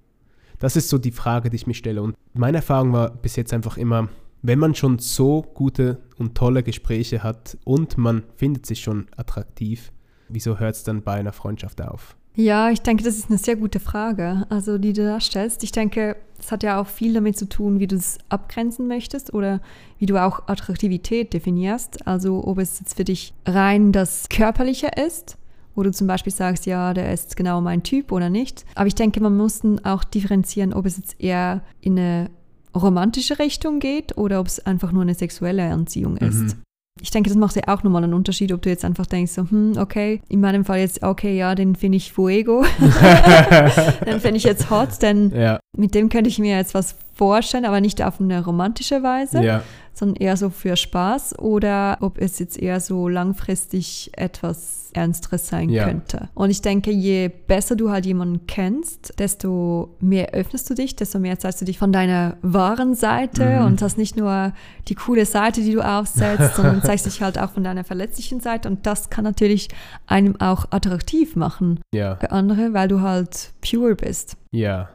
Das 0.60 0.76
ist 0.76 0.90
so 0.90 0.98
die 0.98 1.12
Frage, 1.12 1.50
die 1.50 1.56
ich 1.56 1.68
mir 1.68 1.74
stelle. 1.74 2.02
Und 2.02 2.16
meine 2.34 2.58
Erfahrung 2.58 2.94
war 2.94 3.10
bis 3.10 3.36
jetzt 3.36 3.54
einfach 3.54 3.78
immer, 3.78 4.10
wenn 4.42 4.60
man 4.60 4.76
schon 4.76 5.00
so 5.00 5.42
gute 5.42 5.98
und 6.18 6.36
tolle 6.36 6.62
Gespräche 6.64 7.24
hat 7.24 7.58
und 7.64 7.98
man 7.98 8.24
findet 8.36 8.66
sich 8.66 8.82
schon 8.82 9.08
attraktiv, 9.18 9.92
wieso 10.30 10.60
hört 10.60 10.76
es 10.76 10.84
dann 10.84 11.02
bei 11.02 11.14
einer 11.14 11.34
Freundschaft 11.34 11.82
auf? 11.82 12.16
Ja, 12.36 12.70
ich 12.70 12.82
denke, 12.82 13.04
das 13.04 13.16
ist 13.16 13.30
eine 13.30 13.38
sehr 13.38 13.56
gute 13.56 13.80
Frage, 13.80 14.46
also 14.50 14.78
die 14.78 14.92
du 14.92 15.06
da 15.06 15.22
stellst. 15.22 15.64
Ich 15.64 15.72
denke, 15.72 16.18
es 16.38 16.52
hat 16.52 16.64
ja 16.64 16.82
auch 16.82 16.88
viel 16.88 17.14
damit 17.14 17.38
zu 17.38 17.48
tun, 17.48 17.80
wie 17.80 17.88
du 17.88 17.96
es 17.96 18.18
abgrenzen 18.28 18.88
möchtest 18.88 19.34
oder 19.34 19.62
wie 20.00 20.06
du 20.06 20.22
auch 20.22 20.48
Attraktivität 20.48 21.34
definierst. 21.34 22.06
Also 22.06 22.46
ob 22.46 22.58
es 22.58 22.80
jetzt 22.80 22.98
für 22.98 23.06
dich 23.06 23.34
rein 23.46 23.94
das 23.94 24.28
Körperliche 24.30 24.92
ist, 25.08 25.38
wo 25.76 25.84
du 25.84 25.92
zum 25.92 26.08
Beispiel 26.08 26.34
sagst, 26.34 26.66
ja, 26.66 26.94
der 26.94 27.14
ist 27.14 27.36
genau 27.36 27.62
mein 27.62 27.84
Typ 27.84 28.12
oder 28.12 28.30
nicht. 28.30 28.66
Aber 28.76 28.88
ich 28.88 28.96
denke, 28.96 29.22
man 29.22 29.36
muss 29.36 29.62
auch 29.84 30.04
differenzieren, 30.04 30.74
ob 30.74 30.86
es 30.86 30.98
jetzt 30.98 31.22
eher 31.22 31.62
in 31.82 32.00
eine 32.00 32.30
romantische 32.76 33.40
Richtung 33.40 33.80
geht 33.80 34.18
oder 34.18 34.40
ob 34.40 34.48
es 34.48 34.66
einfach 34.66 34.92
nur 34.92 35.02
eine 35.02 35.14
sexuelle 35.14 35.64
Anziehung 35.72 36.18
ist. 36.18 36.36
Mhm. 36.36 36.54
Ich 37.02 37.12
denke, 37.12 37.30
das 37.30 37.38
macht 37.38 37.58
ja 37.58 37.64
auch 37.68 37.84
nochmal 37.84 38.06
einen 38.06 38.14
Unterschied, 38.14 38.54
ob 38.54 38.62
du 38.62 38.70
jetzt 38.70 38.86
einfach 38.86 39.06
denkst, 39.06 39.34
so, 39.34 39.50
hm, 39.50 39.74
okay, 39.78 40.22
in 40.30 40.40
meinem 40.40 40.64
Fall 40.64 40.80
jetzt, 40.80 41.04
okay, 41.04 41.38
ja, 41.38 41.54
den 41.54 41.76
finde 41.76 41.98
ich 41.98 42.14
fuego. 42.14 42.64
den 42.80 44.22
finde 44.22 44.38
ich 44.38 44.46
jetzt 44.46 44.70
hot, 44.70 45.02
denn 45.02 45.32
ja. 45.36 45.60
mit 45.76 45.94
dem 45.94 46.08
könnte 46.08 46.30
ich 46.30 46.40
mir 46.40 46.56
jetzt 46.56 46.74
was 46.74 46.96
vorstellen, 47.14 47.66
aber 47.66 47.82
nicht 47.82 48.02
auf 48.02 48.22
eine 48.22 48.44
romantische 48.46 49.04
Weise, 49.04 49.44
ja. 49.44 49.62
Sondern 49.96 50.18
eher 50.18 50.38
so 50.38 50.50
für 50.50 50.76
Spaß 50.76 51.40
oder 51.40 51.98
ob 52.02 52.20
es 52.20 52.38
jetzt 52.40 52.60
eher 52.60 52.80
so 52.80 53.08
langfristig 53.08 54.12
etwas 54.14 54.86
Ernsteres 54.94 55.48
sein 55.48 55.70
ja. 55.70 55.86
könnte. 55.86 56.30
Und 56.34 56.50
ich 56.50 56.62
denke, 56.62 56.92
je 56.92 57.30
besser 57.30 57.76
du 57.76 57.90
halt 57.90 58.06
jemanden 58.06 58.48
kennst, 58.48 59.14
desto 59.20 59.96
mehr 60.00 60.32
öffnest 60.34 60.70
du 60.70 60.74
dich, 60.74 60.96
desto 60.96 61.20
mehr 61.20 61.38
zeigst 61.40 61.62
du 61.62 61.66
dich 61.66 61.78
von 61.78 61.92
deiner 61.92 62.38
wahren 62.42 62.96
Seite 62.96 63.60
mhm. 63.60 63.66
und 63.66 63.82
hast 63.82 63.98
nicht 63.98 64.16
nur 64.16 64.54
die 64.88 64.96
coole 64.96 65.26
Seite, 65.26 65.62
die 65.62 65.74
du 65.74 65.82
aufsetzt, 65.82 66.56
sondern 66.56 66.82
zeigst 66.82 67.06
dich 67.06 67.22
halt 67.22 67.38
auch 67.38 67.52
von 67.52 67.64
deiner 67.64 67.84
verletzlichen 67.84 68.40
Seite. 68.40 68.70
Und 68.70 68.86
das 68.86 69.10
kann 69.10 69.24
natürlich 69.24 69.70
einem 70.08 70.40
auch 70.40 70.66
attraktiv 70.72 71.36
machen 71.36 71.80
ja. 71.94 72.16
für 72.18 72.32
andere, 72.32 72.74
weil 72.74 72.88
du 72.88 73.02
halt 73.02 73.52
pure 73.62 73.96
bist. 73.96 74.38
Ja. 74.52 74.90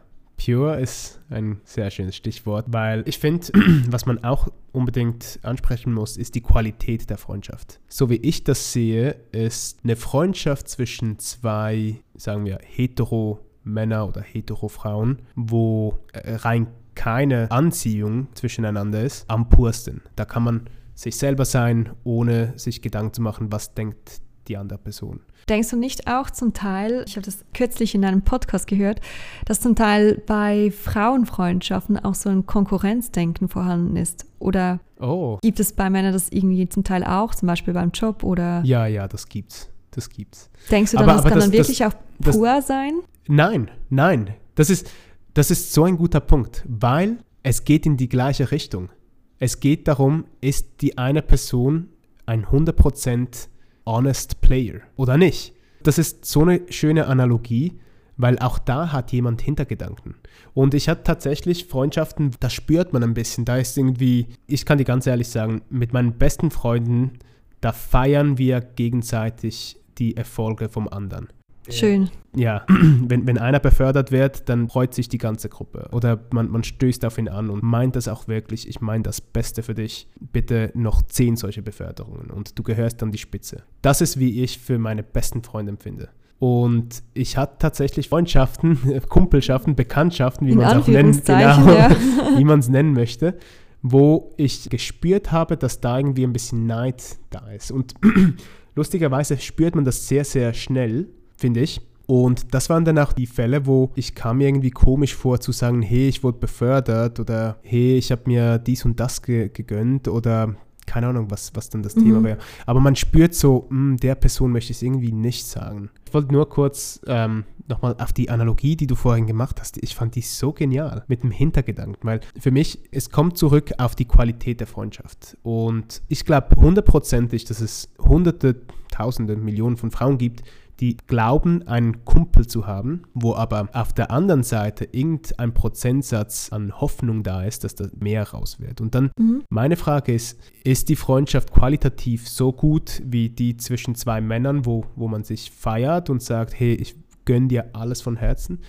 Pure 0.45 0.81
ist 0.81 1.21
ein 1.29 1.61
sehr 1.65 1.91
schönes 1.91 2.17
Stichwort, 2.17 2.67
weil 2.69 3.03
ich 3.07 3.19
finde, 3.19 3.49
was 3.91 4.07
man 4.07 4.25
auch 4.25 4.49
unbedingt 4.73 5.39
ansprechen 5.43 5.93
muss, 5.93 6.17
ist 6.17 6.35
die 6.35 6.41
Qualität 6.41 7.11
der 7.11 7.19
Freundschaft. 7.19 7.81
So 7.89 8.09
wie 8.09 8.17
ich 8.17 8.45
das 8.45 8.73
sehe, 8.73 9.17
ist 9.33 9.81
eine 9.85 9.97
Freundschaft 9.97 10.69
zwischen 10.69 11.19
zwei, 11.19 12.03
sagen 12.15 12.47
wir, 12.47 12.59
hetero 12.63 13.41
Männer 13.65 14.09
oder 14.09 14.23
hetero 14.23 14.69
Frauen, 14.69 15.21
wo 15.35 15.99
äh, 16.13 16.37
rein 16.37 16.69
keine 16.95 17.51
Anziehung 17.51 18.29
zwischeneinander 18.35 19.03
ist, 19.03 19.29
am 19.31 19.49
pursten. 19.49 20.03
Da 20.17 20.25
kann 20.25 20.43
man 20.43 20.71
sich 20.95 21.17
selber 21.17 21.45
sein, 21.45 21.91
ohne 22.05 22.59
sich 22.59 22.83
Gedanken 22.83 23.15
zu 23.15 23.23
machen, 23.23 23.53
was 23.53 23.75
denkt 23.75 24.21
die 24.51 24.57
andere 24.57 24.79
Person. 24.79 25.21
Denkst 25.49 25.71
du 25.71 25.77
nicht 25.77 26.07
auch 26.07 26.29
zum 26.29 26.53
Teil, 26.53 27.05
ich 27.07 27.17
habe 27.17 27.25
das 27.25 27.45
kürzlich 27.55 27.95
in 27.95 28.05
einem 28.05 28.23
Podcast 28.23 28.67
gehört, 28.67 29.01
dass 29.47 29.61
zum 29.61 29.75
Teil 29.75 30.23
bei 30.27 30.71
Frauenfreundschaften 30.71 31.99
auch 31.99 32.15
so 32.15 32.29
ein 32.29 32.45
Konkurrenzdenken 32.45 33.49
vorhanden 33.49 33.97
ist? 33.97 34.27
Oder 34.39 34.81
oh. 34.99 35.39
gibt 35.41 35.61
es 35.61 35.73
bei 35.73 35.89
Männern 35.89 36.13
das 36.13 36.31
irgendwie 36.31 36.69
zum 36.69 36.85
Teil 36.85 37.05
auch, 37.05 37.35
zum 37.35 37.47
Beispiel 37.47 37.73
beim 37.73 37.91
Job 37.93 38.23
oder? 38.25 38.63
Ja, 38.65 38.87
ja, 38.87 39.09
das 39.09 39.29
gibt's. 39.29 39.71
Das 39.93 40.09
gibt's. 40.09 40.51
Denkst 40.71 40.93
du 40.93 40.99
dann, 40.99 41.09
aber, 41.09 41.15
das 41.15 41.21
aber 41.23 41.31
kann 41.31 41.39
das, 41.39 41.45
dann 41.47 41.53
wirklich 41.53 41.79
das, 41.79 41.95
auch 41.95 42.33
pur 42.33 42.47
das, 42.47 42.67
sein? 42.67 42.93
Nein, 43.27 43.71
nein. 43.89 44.35
Das 44.55 44.71
ist, 44.71 44.91
das 45.35 45.51
ist 45.51 45.73
so 45.73 45.85
ein 45.85 45.97
guter 45.97 46.21
Punkt, 46.21 46.65
weil 46.69 47.19
es 47.43 47.65
geht 47.65 47.87
in 47.87 47.97
die 47.97 48.09
gleiche 48.09 48.51
Richtung. 48.51 48.91
Es 49.39 49.61
geht 49.61 49.89
darum, 49.89 50.27
ist 50.41 50.83
die 50.83 50.99
eine 50.99 51.23
Person 51.23 51.89
ein 52.27 52.47
100% 52.47 53.49
honest 53.87 54.41
player 54.41 54.81
oder 54.97 55.17
nicht. 55.17 55.55
Das 55.83 55.99
ist 55.99 56.25
so 56.25 56.43
eine 56.43 56.61
schöne 56.69 57.07
Analogie, 57.07 57.79
weil 58.17 58.39
auch 58.39 58.59
da 58.59 58.93
hat 58.93 59.13
jemand 59.13 59.41
Hintergedanken. 59.41 60.15
Und 60.53 60.75
ich 60.75 60.89
hatte 60.89 61.05
tatsächlich 61.05 61.67
Freundschaften, 61.67 62.33
da 62.41 62.51
spürt 62.51 62.93
man 62.93 63.03
ein 63.03 63.15
bisschen, 63.15 63.45
da 63.45 63.57
ist 63.57 63.79
irgendwie, 63.79 64.27
ich 64.47 64.67
kann 64.67 64.79
dir 64.79 64.85
ganz 64.85 65.07
ehrlich 65.07 65.29
sagen, 65.29 65.63
mit 65.71 65.93
meinen 65.93 66.19
besten 66.19 66.51
Freunden, 66.51 67.13
da 67.61 67.73
feiern 67.73 68.37
wir 68.37 68.61
gegenseitig 68.61 69.79
die 69.99 70.17
Erfolge 70.17 70.69
vom 70.69 70.89
anderen. 70.89 71.29
Schön. 71.69 72.11
Ja, 72.35 72.65
wenn, 72.69 73.27
wenn 73.27 73.39
einer 73.39 73.61
befördert 73.61 74.13
wird, 74.13 74.49
dann 74.49 74.69
freut 74.69 74.95
sich 74.95 75.09
die 75.09 75.19
ganze 75.19 75.49
Gruppe. 75.49 75.89
Oder 75.93 76.21
man, 76.33 76.49
man 76.51 76.65
stößt 76.65 77.05
auf 77.05 77.19
ihn 77.19 77.29
an 77.29 77.51
und 77.51 77.63
meint 77.63 77.97
das 77.97 78.09
auch 78.09 78.29
wirklich, 78.29 78.69
ich 78.69 78.81
meine 78.81 79.03
das 79.03 79.21
Beste 79.21 79.63
für 79.63 79.75
dich. 79.75 80.09
Bitte 80.33 80.71
noch 80.75 81.03
zehn 81.03 81.37
solche 81.37 81.63
Beförderungen 81.63 82.31
und 82.31 82.59
du 82.59 82.63
gehörst 82.63 83.03
an 83.03 83.13
die 83.13 83.19
Spitze. 83.19 83.63
Das 83.83 84.01
ist, 84.01 84.19
wie 84.19 84.43
ich 84.43 84.59
für 84.59 84.79
meine 84.79 85.03
besten 85.03 85.43
Freunde 85.43 85.71
empfinde. 85.71 86.09
Und 86.39 87.03
ich 87.13 87.37
hatte 87.37 87.57
tatsächlich 87.59 88.09
Freundschaften, 88.09 89.03
Kumpelschaften, 89.09 89.75
Bekanntschaften, 89.75 90.47
wie 90.47 90.55
man 90.55 90.67
es 90.67 90.83
auch 90.83 90.89
nennen, 90.89 91.21
genau, 91.23 91.39
ja. 91.39 91.91
wie 92.39 92.45
man 92.45 92.61
es 92.61 92.69
nennen 92.69 92.95
möchte, 92.95 93.37
wo 93.83 94.33
ich 94.39 94.71
gespürt 94.71 95.33
habe, 95.33 95.59
dass 95.59 95.81
da 95.81 95.99
irgendwie 95.99 96.25
ein 96.25 96.33
bisschen 96.33 96.67
Neid 96.67 97.19
da 97.29 97.51
ist. 97.51 97.71
Und 97.71 97.95
lustigerweise 98.75 99.37
spürt 99.37 99.75
man 99.75 99.85
das 99.85 100.09
sehr, 100.09 100.25
sehr 100.25 100.55
schnell 100.55 101.09
finde 101.41 101.61
ich. 101.61 101.81
Und 102.07 102.55
das 102.55 102.69
waren 102.71 102.85
dann 102.85 102.99
auch 102.99 103.13
die 103.13 103.27
Fälle, 103.27 103.67
wo 103.67 103.93
ich 103.95 104.15
kam 104.17 104.39
mir 104.39 104.49
irgendwie 104.49 104.71
komisch 104.71 105.15
vor 105.15 105.41
zu 105.41 105.53
sagen, 105.53 105.81
hey, 105.81 106.09
ich 106.09 106.25
wurde 106.25 106.39
befördert 106.39 107.21
oder 107.21 107.59
hey, 107.63 107.97
ich 107.99 108.11
habe 108.11 108.23
mir 108.27 108.59
dies 108.59 108.85
und 108.85 108.99
das 108.99 109.23
ge 109.23 109.49
gegönnt 109.49 110.09
oder 110.09 110.57
keine 110.87 111.07
Ahnung, 111.07 111.31
was, 111.31 111.55
was 111.55 111.71
dann 111.71 111.85
das 111.85 111.95
mhm. 111.95 112.03
Thema 112.03 112.25
wäre. 112.25 112.39
Aber 112.67 112.81
man 112.81 112.97
spürt 112.97 113.35
so, 113.35 113.69
mh, 113.71 113.91
hm, 113.91 113.97
der 113.99 114.17
Person 114.17 114.51
möchte 114.51 114.73
ich 114.73 114.79
es 114.79 114.83
irgendwie 114.83 115.13
nicht 115.13 115.47
sagen. 115.47 115.91
Ich 116.05 116.13
wollte 116.13 116.33
nur 116.33 116.49
kurz 116.49 117.01
ähm, 117.07 117.45
nochmal 117.69 117.95
auf 118.01 118.13
die 118.13 118.29
Analogie, 118.29 118.75
die 118.75 118.89
du 118.89 118.97
vorhin 118.97 119.29
gemacht 119.29 119.61
hast. 119.61 119.81
Ich 119.81 119.95
fand 119.95 120.17
die 120.17 120.23
so 120.23 120.53
genial 120.53 121.05
mit 121.07 121.23
dem 121.23 121.31
Hintergedanken, 121.31 122.03
weil 122.03 122.21
für 122.37 122.51
mich, 122.51 122.81
es 122.91 123.11
kommt 123.11 123.39
zurück 123.39 123.71
auf 123.79 123.95
die 123.95 124.07
Qualität 124.07 124.59
der 124.59 124.67
Freundschaft. 124.67 125.37
Und 125.45 126.03
ich 126.09 126.25
glaube 126.25 126.57
hundertprozentig, 126.57 127.45
dass 127.45 127.61
es 127.61 127.89
hunderte, 128.01 128.63
tausende, 128.91 129.37
Millionen 129.37 129.77
von 129.77 129.93
Frauen 129.93 130.19
gibt, 130.19 130.43
die 130.81 130.97
glauben, 130.97 131.67
einen 131.69 132.05
Kumpel 132.05 132.47
zu 132.47 132.67
haben, 132.67 133.03
wo 133.15 133.35
aber 133.35 133.69
auf 133.73 133.93
der 133.93 134.11
anderen 134.11 134.43
Seite 134.43 134.89
irgendein 134.91 135.53
Prozentsatz 135.53 136.51
an 136.53 136.81
Hoffnung 136.81 137.23
da 137.23 137.45
ist, 137.45 137.65
dass 137.65 137.75
da 137.75 137.87
mehr 137.99 138.31
raus 138.31 138.61
wird. 138.61 138.81
Und 138.81 138.95
dann 138.95 139.11
mhm. 139.19 139.43
meine 139.51 139.77
Frage 139.77 140.15
ist, 140.15 140.39
ist 140.65 140.89
die 140.89 140.97
Freundschaft 140.97 141.53
qualitativ 141.53 142.29
so 142.29 142.53
gut 142.53 143.03
wie 143.05 143.29
die 143.29 143.57
zwischen 143.57 143.95
zwei 143.95 144.21
Männern, 144.21 144.65
wo, 144.65 144.85
wo 144.97 145.09
man 145.09 145.23
sich 145.23 145.51
feiert 145.51 146.09
und 146.09 146.23
sagt, 146.23 146.59
hey, 146.59 146.75
ich 146.75 146.97
gönne 147.25 147.49
dir 147.49 147.71
alles 147.75 148.01
von 148.01 148.17
Herzen? 148.17 148.61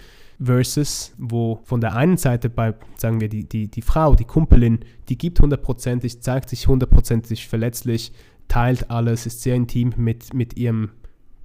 versus 0.44 1.14
wo 1.20 1.60
von 1.66 1.82
der 1.82 1.96
einen 1.96 2.18
Seite 2.18 2.50
bei, 2.50 2.74
sagen 2.98 3.22
wir, 3.22 3.30
die, 3.30 3.48
die, 3.48 3.68
die 3.68 3.82
Frau, 3.84 4.16
die 4.16 4.26
Kumpelin, 4.26 4.80
die 5.08 5.16
gibt 5.16 5.40
hundertprozentig, 5.40 6.22
zeigt 6.22 6.50
sich 6.50 6.68
hundertprozentig 6.68 7.48
verletzlich, 7.48 8.12
teilt 8.48 8.90
alles, 8.90 9.28
ist 9.28 9.44
sehr 9.44 9.56
intim 9.56 9.94
mit, 9.98 10.34
mit 10.34 10.58
ihrem 10.58 10.90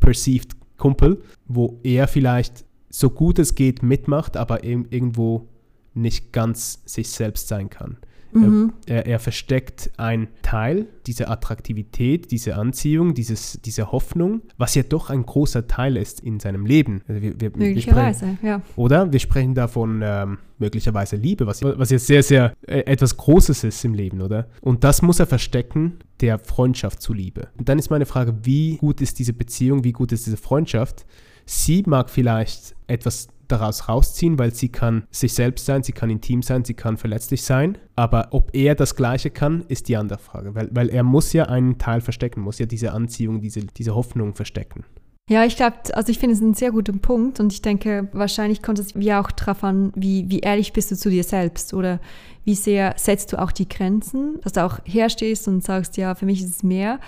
perceived 0.00 0.55
Kumpel, 0.76 1.22
wo 1.46 1.80
er 1.82 2.08
vielleicht 2.08 2.64
so 2.90 3.10
gut 3.10 3.38
es 3.38 3.54
geht 3.54 3.82
mitmacht, 3.82 4.36
aber 4.36 4.64
irgendwo 4.64 5.48
nicht 5.94 6.32
ganz 6.32 6.82
sich 6.84 7.10
selbst 7.10 7.48
sein 7.48 7.70
kann. 7.70 7.98
Mhm. 8.40 8.72
Er, 8.86 9.06
er, 9.06 9.18
versteckt 9.18 9.90
einen 9.96 10.28
Teil 10.42 10.86
dieser 11.06 11.30
Attraktivität, 11.30 12.30
diese 12.30 12.56
Anziehung, 12.56 13.14
dieses, 13.14 13.60
diese 13.64 13.92
Hoffnung, 13.92 14.42
was 14.56 14.74
ja 14.74 14.82
doch 14.82 15.10
ein 15.10 15.24
großer 15.24 15.66
Teil 15.66 15.96
ist 15.96 16.20
in 16.20 16.40
seinem 16.40 16.66
Leben. 16.66 17.02
Also 17.08 17.22
wir, 17.22 17.40
wir, 17.40 17.50
möglicherweise, 17.56 18.38
wir 18.40 18.50
ja. 18.50 18.62
Oder 18.76 19.12
wir 19.12 19.20
sprechen 19.20 19.54
davon 19.54 20.02
ähm, 20.04 20.38
möglicherweise 20.58 21.16
Liebe, 21.16 21.46
was, 21.46 21.62
was 21.62 21.90
jetzt 21.90 22.06
sehr, 22.06 22.22
sehr 22.22 22.54
äh, 22.66 22.80
etwas 22.80 23.16
Großes 23.16 23.64
ist 23.64 23.84
im 23.84 23.94
Leben, 23.94 24.20
oder? 24.20 24.48
Und 24.60 24.84
das 24.84 25.02
muss 25.02 25.20
er 25.20 25.26
verstecken, 25.26 25.98
der 26.20 26.38
Freundschaft 26.38 27.02
zuliebe. 27.02 27.48
Und 27.58 27.68
dann 27.68 27.78
ist 27.78 27.90
meine 27.90 28.06
Frage, 28.06 28.34
wie 28.42 28.76
gut 28.76 29.00
ist 29.00 29.18
diese 29.18 29.32
Beziehung, 29.32 29.84
wie 29.84 29.92
gut 29.92 30.12
ist 30.12 30.26
diese 30.26 30.36
Freundschaft? 30.36 31.06
Sie 31.44 31.84
mag 31.86 32.10
vielleicht 32.10 32.74
etwas 32.88 33.28
daraus 33.48 33.88
rausziehen, 33.88 34.38
weil 34.38 34.54
sie 34.54 34.68
kann 34.68 35.04
sich 35.10 35.34
selbst 35.34 35.66
sein, 35.66 35.82
sie 35.82 35.92
kann 35.92 36.10
intim 36.10 36.42
sein, 36.42 36.64
sie 36.64 36.74
kann 36.74 36.96
verletzlich 36.96 37.42
sein. 37.42 37.78
Aber 37.94 38.28
ob 38.30 38.54
er 38.54 38.74
das 38.74 38.96
Gleiche 38.96 39.30
kann, 39.30 39.64
ist 39.68 39.88
die 39.88 39.96
andere 39.96 40.18
Frage, 40.18 40.54
weil, 40.54 40.68
weil 40.72 40.88
er 40.88 41.02
muss 41.02 41.32
ja 41.32 41.44
einen 41.44 41.78
Teil 41.78 42.00
verstecken, 42.00 42.40
muss 42.40 42.58
ja 42.58 42.66
diese 42.66 42.92
Anziehung, 42.92 43.40
diese, 43.40 43.60
diese 43.60 43.94
Hoffnung 43.94 44.34
verstecken. 44.34 44.84
Ja, 45.28 45.44
ich 45.44 45.56
glaube, 45.56 45.76
also 45.92 46.12
ich 46.12 46.20
finde 46.20 46.36
es 46.36 46.42
einen 46.42 46.54
sehr 46.54 46.70
guten 46.70 47.00
Punkt 47.00 47.40
und 47.40 47.52
ich 47.52 47.60
denke, 47.60 48.08
wahrscheinlich 48.12 48.62
kommt 48.62 48.78
es 48.78 48.94
wie 48.94 49.12
auch 49.12 49.32
darauf 49.32 49.64
an, 49.64 49.92
wie, 49.96 50.30
wie 50.30 50.38
ehrlich 50.38 50.72
bist 50.72 50.92
du 50.92 50.96
zu 50.96 51.10
dir 51.10 51.24
selbst 51.24 51.74
oder 51.74 51.98
wie 52.44 52.54
sehr 52.54 52.94
setzt 52.96 53.32
du 53.32 53.42
auch 53.42 53.50
die 53.50 53.68
Grenzen, 53.68 54.40
dass 54.42 54.52
du 54.52 54.64
auch 54.64 54.78
herstehst 54.84 55.48
und 55.48 55.64
sagst, 55.64 55.96
ja, 55.96 56.14
für 56.14 56.26
mich 56.26 56.42
ist 56.42 56.50
es 56.50 56.62
mehr. 56.62 57.00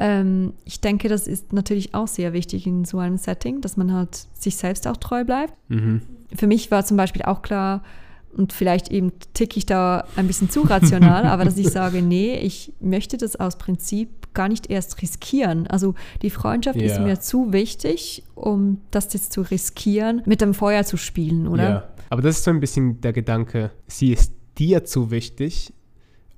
Ähm, 0.00 0.54
ich 0.64 0.80
denke, 0.80 1.08
das 1.08 1.28
ist 1.28 1.52
natürlich 1.52 1.94
auch 1.94 2.08
sehr 2.08 2.32
wichtig 2.32 2.66
in 2.66 2.86
so 2.86 2.98
einem 2.98 3.18
Setting, 3.18 3.60
dass 3.60 3.76
man 3.76 3.92
halt 3.92 4.26
sich 4.32 4.56
selbst 4.56 4.88
auch 4.88 4.96
treu 4.96 5.24
bleibt. 5.24 5.52
Mhm. 5.68 6.00
Für 6.34 6.46
mich 6.46 6.70
war 6.70 6.84
zum 6.84 6.96
Beispiel 6.96 7.22
auch 7.22 7.42
klar, 7.42 7.82
und 8.36 8.52
vielleicht 8.52 8.90
eben 8.90 9.12
ticke 9.34 9.58
ich 9.58 9.66
da 9.66 10.06
ein 10.16 10.26
bisschen 10.26 10.50
zu 10.50 10.62
rational, 10.62 11.24
aber 11.26 11.44
dass 11.44 11.58
ich 11.58 11.68
sage, 11.68 12.00
nee, 12.00 12.38
ich 12.38 12.72
möchte 12.80 13.16
das 13.16 13.36
aus 13.36 13.58
Prinzip 13.58 14.32
gar 14.32 14.48
nicht 14.48 14.70
erst 14.70 15.02
riskieren. 15.02 15.66
Also 15.66 15.94
die 16.22 16.30
Freundschaft 16.30 16.80
ja. 16.80 16.86
ist 16.86 17.00
mir 17.00 17.20
zu 17.20 17.52
wichtig, 17.52 18.22
um 18.34 18.80
das 18.90 19.12
jetzt 19.12 19.32
zu 19.32 19.42
riskieren, 19.42 20.22
mit 20.24 20.40
dem 20.40 20.54
Feuer 20.54 20.84
zu 20.84 20.96
spielen, 20.96 21.48
oder? 21.48 21.68
Ja, 21.68 21.88
aber 22.08 22.22
das 22.22 22.38
ist 22.38 22.44
so 22.44 22.50
ein 22.50 22.60
bisschen 22.60 23.00
der 23.00 23.12
Gedanke, 23.12 23.70
sie 23.86 24.12
ist 24.12 24.32
dir 24.58 24.84
zu 24.84 25.10
wichtig, 25.10 25.72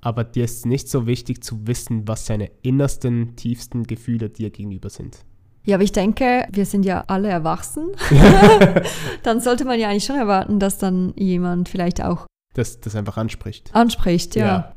aber 0.02 0.24
dir 0.24 0.44
ist 0.44 0.66
nicht 0.66 0.90
so 0.90 1.06
wichtig 1.06 1.42
zu 1.42 1.66
wissen, 1.66 2.06
was 2.06 2.26
seine 2.26 2.50
innersten, 2.62 3.36
tiefsten 3.36 3.84
Gefühle 3.84 4.28
dir 4.28 4.50
gegenüber 4.50 4.90
sind. 4.90 5.24
Ja, 5.64 5.76
aber 5.76 5.84
ich 5.84 5.92
denke, 5.92 6.46
wir 6.52 6.66
sind 6.66 6.84
ja 6.84 7.04
alle 7.06 7.28
erwachsen. 7.28 7.92
dann 9.22 9.40
sollte 9.40 9.64
man 9.64 9.78
ja 9.78 9.88
eigentlich 9.88 10.04
schon 10.04 10.16
erwarten, 10.16 10.58
dass 10.58 10.76
dann 10.76 11.14
jemand 11.16 11.68
vielleicht 11.68 12.02
auch 12.02 12.26
das, 12.54 12.80
das 12.80 12.96
einfach 12.96 13.16
anspricht. 13.16 13.70
Anspricht, 13.72 14.34
ja. 14.34 14.74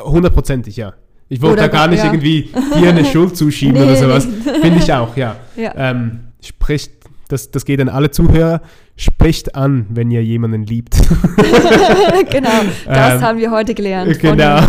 Hundertprozentig, 0.00 0.76
ja. 0.76 0.94
Ich 1.28 1.40
wollte 1.40 1.62
da 1.62 1.68
gar 1.68 1.86
nicht 1.86 2.00
ja. 2.00 2.06
irgendwie 2.06 2.50
dir 2.78 2.90
eine 2.90 3.04
Schuld 3.04 3.36
zuschieben 3.36 3.74
nee, 3.80 3.84
oder 3.84 3.96
sowas. 3.96 4.26
Finde 4.26 4.78
ich 4.78 4.92
auch, 4.92 5.16
ja. 5.16 5.36
ja. 5.56 5.72
Ähm, 5.76 6.32
spricht, 6.42 7.01
das, 7.32 7.50
das 7.50 7.64
geht 7.64 7.80
an 7.80 7.88
alle 7.88 8.10
Zuhörer, 8.10 8.60
spricht 8.96 9.54
an, 9.54 9.86
wenn 9.90 10.10
ihr 10.10 10.22
jemanden 10.22 10.62
liebt. 10.62 10.94
genau, 12.30 12.50
das 12.84 13.14
ähm, 13.14 13.20
haben 13.20 13.38
wir 13.38 13.50
heute 13.50 13.74
gelernt. 13.74 14.18
Genau. 14.18 14.60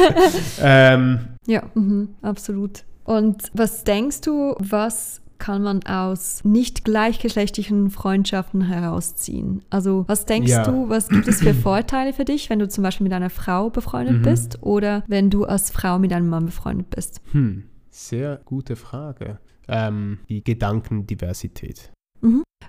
ähm, 0.60 1.20
ja, 1.46 1.62
mh, 1.74 2.06
absolut. 2.22 2.84
Und 3.04 3.50
was 3.52 3.84
denkst 3.84 4.22
du, 4.22 4.54
was 4.58 5.20
kann 5.38 5.62
man 5.62 5.82
aus 5.82 6.42
nicht 6.44 6.84
gleichgeschlechtlichen 6.84 7.90
Freundschaften 7.90 8.62
herausziehen? 8.62 9.62
Also 9.68 10.04
was 10.06 10.24
denkst 10.24 10.50
ja. 10.50 10.64
du, 10.64 10.88
was 10.88 11.08
gibt 11.08 11.28
es 11.28 11.42
für 11.42 11.52
Vorteile 11.52 12.12
für 12.12 12.24
dich, 12.24 12.48
wenn 12.48 12.60
du 12.60 12.68
zum 12.68 12.82
Beispiel 12.82 13.04
mit 13.04 13.12
einer 13.12 13.30
Frau 13.30 13.68
befreundet 13.68 14.18
mhm. 14.18 14.22
bist 14.22 14.62
oder 14.62 15.02
wenn 15.06 15.30
du 15.30 15.44
als 15.44 15.70
Frau 15.70 15.98
mit 15.98 16.12
einem 16.12 16.28
Mann 16.28 16.46
befreundet 16.46 16.88
bist? 16.90 17.20
Hm, 17.32 17.64
sehr 17.90 18.40
gute 18.44 18.76
Frage. 18.76 19.38
Ähm, 19.68 20.18
die 20.28 20.44
Gedankendiversität. 20.44 21.90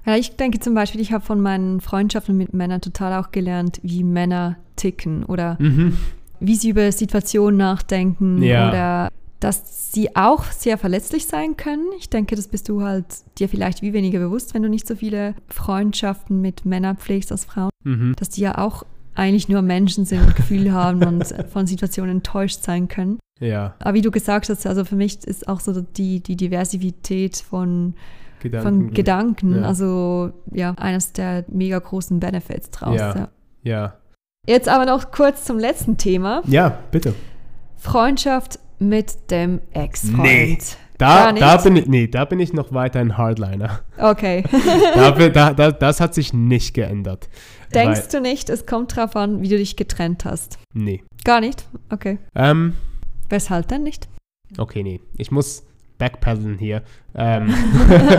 Ja, 0.05 0.15
ich 0.15 0.35
denke 0.35 0.59
zum 0.59 0.73
Beispiel, 0.73 1.01
ich 1.01 1.11
habe 1.11 1.25
von 1.25 1.41
meinen 1.41 1.81
Freundschaften 1.81 2.37
mit 2.37 2.53
Männern 2.53 2.81
total 2.81 3.19
auch 3.19 3.31
gelernt, 3.31 3.79
wie 3.83 4.03
Männer 4.03 4.57
ticken 4.75 5.23
oder 5.23 5.57
mhm. 5.59 5.97
wie 6.39 6.55
sie 6.55 6.69
über 6.69 6.91
Situationen 6.91 7.57
nachdenken 7.57 8.41
ja. 8.41 8.69
oder 8.69 9.11
dass 9.39 9.91
sie 9.91 10.15
auch 10.15 10.43
sehr 10.45 10.77
verletzlich 10.77 11.25
sein 11.25 11.57
können. 11.57 11.85
Ich 11.99 12.09
denke, 12.09 12.35
das 12.35 12.47
bist 12.47 12.69
du 12.69 12.81
halt 12.81 13.05
dir 13.37 13.49
vielleicht 13.49 13.81
wie 13.81 13.93
weniger 13.93 14.19
bewusst, 14.19 14.53
wenn 14.53 14.63
du 14.63 14.69
nicht 14.69 14.87
so 14.87 14.95
viele 14.95 15.35
Freundschaften 15.49 16.41
mit 16.41 16.65
Männern 16.65 16.97
pflegst 16.97 17.31
als 17.31 17.45
Frauen, 17.45 17.69
mhm. 17.83 18.15
dass 18.17 18.29
die 18.29 18.41
ja 18.41 18.57
auch 18.57 18.83
eigentlich 19.13 19.47
nur 19.47 19.61
Menschen 19.61 20.05
sind 20.05 20.21
und 20.21 20.35
Gefühle 20.35 20.73
haben 20.73 21.03
und 21.03 21.25
von 21.51 21.67
Situationen 21.67 22.17
enttäuscht 22.17 22.63
sein 22.63 22.87
können. 22.87 23.19
Ja. 23.39 23.75
Aber 23.79 23.93
wie 23.93 24.01
du 24.01 24.11
gesagt 24.11 24.49
hast, 24.49 24.65
also 24.65 24.85
für 24.85 24.95
mich 24.95 25.23
ist 25.25 25.47
auch 25.47 25.59
so 25.59 25.81
die, 25.81 26.21
die 26.21 26.35
Diversität 26.35 27.37
von 27.37 27.95
Gedanken, 28.41 28.63
von 28.63 28.93
Gedanken 28.93 29.55
ja. 29.55 29.61
also 29.63 30.31
ja, 30.51 30.73
eines 30.77 31.13
der 31.13 31.45
mega 31.47 31.79
großen 31.79 32.19
Benefits 32.19 32.69
draus. 32.69 32.99
Ja. 32.99 33.15
ja. 33.15 33.29
ja. 33.63 33.93
Jetzt 34.47 34.69
aber 34.69 34.85
noch 34.85 35.11
kurz 35.11 35.45
zum 35.45 35.57
letzten 35.57 35.97
Thema. 35.97 36.43
Ja, 36.45 36.77
bitte. 36.91 37.15
Freundschaft 37.77 38.59
mit 38.79 39.31
dem 39.31 39.61
Ex-Freund. 39.71 40.21
Nee. 40.21 40.57
Da, 40.97 41.33
da, 41.33 41.57
bin 41.57 41.75
ich, 41.75 41.87
nee, 41.87 42.07
da 42.07 42.23
bin 42.23 42.39
ich 42.39 42.53
noch 42.53 42.71
weiter 42.71 42.99
ein 42.99 43.17
Hardliner. 43.17 43.81
Okay. 43.97 44.43
da, 44.95 45.11
da, 45.11 45.53
da, 45.53 45.71
das 45.71 45.99
hat 45.99 46.13
sich 46.13 46.31
nicht 46.33 46.73
geändert. 46.73 47.27
Denkst 47.73 48.07
du 48.09 48.21
nicht, 48.21 48.49
es 48.49 48.65
kommt 48.65 48.95
darauf 48.95 49.15
an, 49.17 49.41
wie 49.41 49.49
du 49.49 49.57
dich 49.57 49.75
getrennt 49.75 50.23
hast? 50.23 50.57
Nee. 50.73 51.03
Gar 51.25 51.41
nicht? 51.41 51.67
Okay. 51.89 52.19
Ähm, 52.33 52.75
Weshalb 53.27 53.67
denn 53.67 53.83
nicht? 53.83 54.07
Okay, 54.57 54.83
nee. 54.83 55.01
Ich 55.17 55.31
muss 55.31 55.63
backpedalen 55.97 56.57
hier. 56.57 56.83
Ähm, 57.15 57.47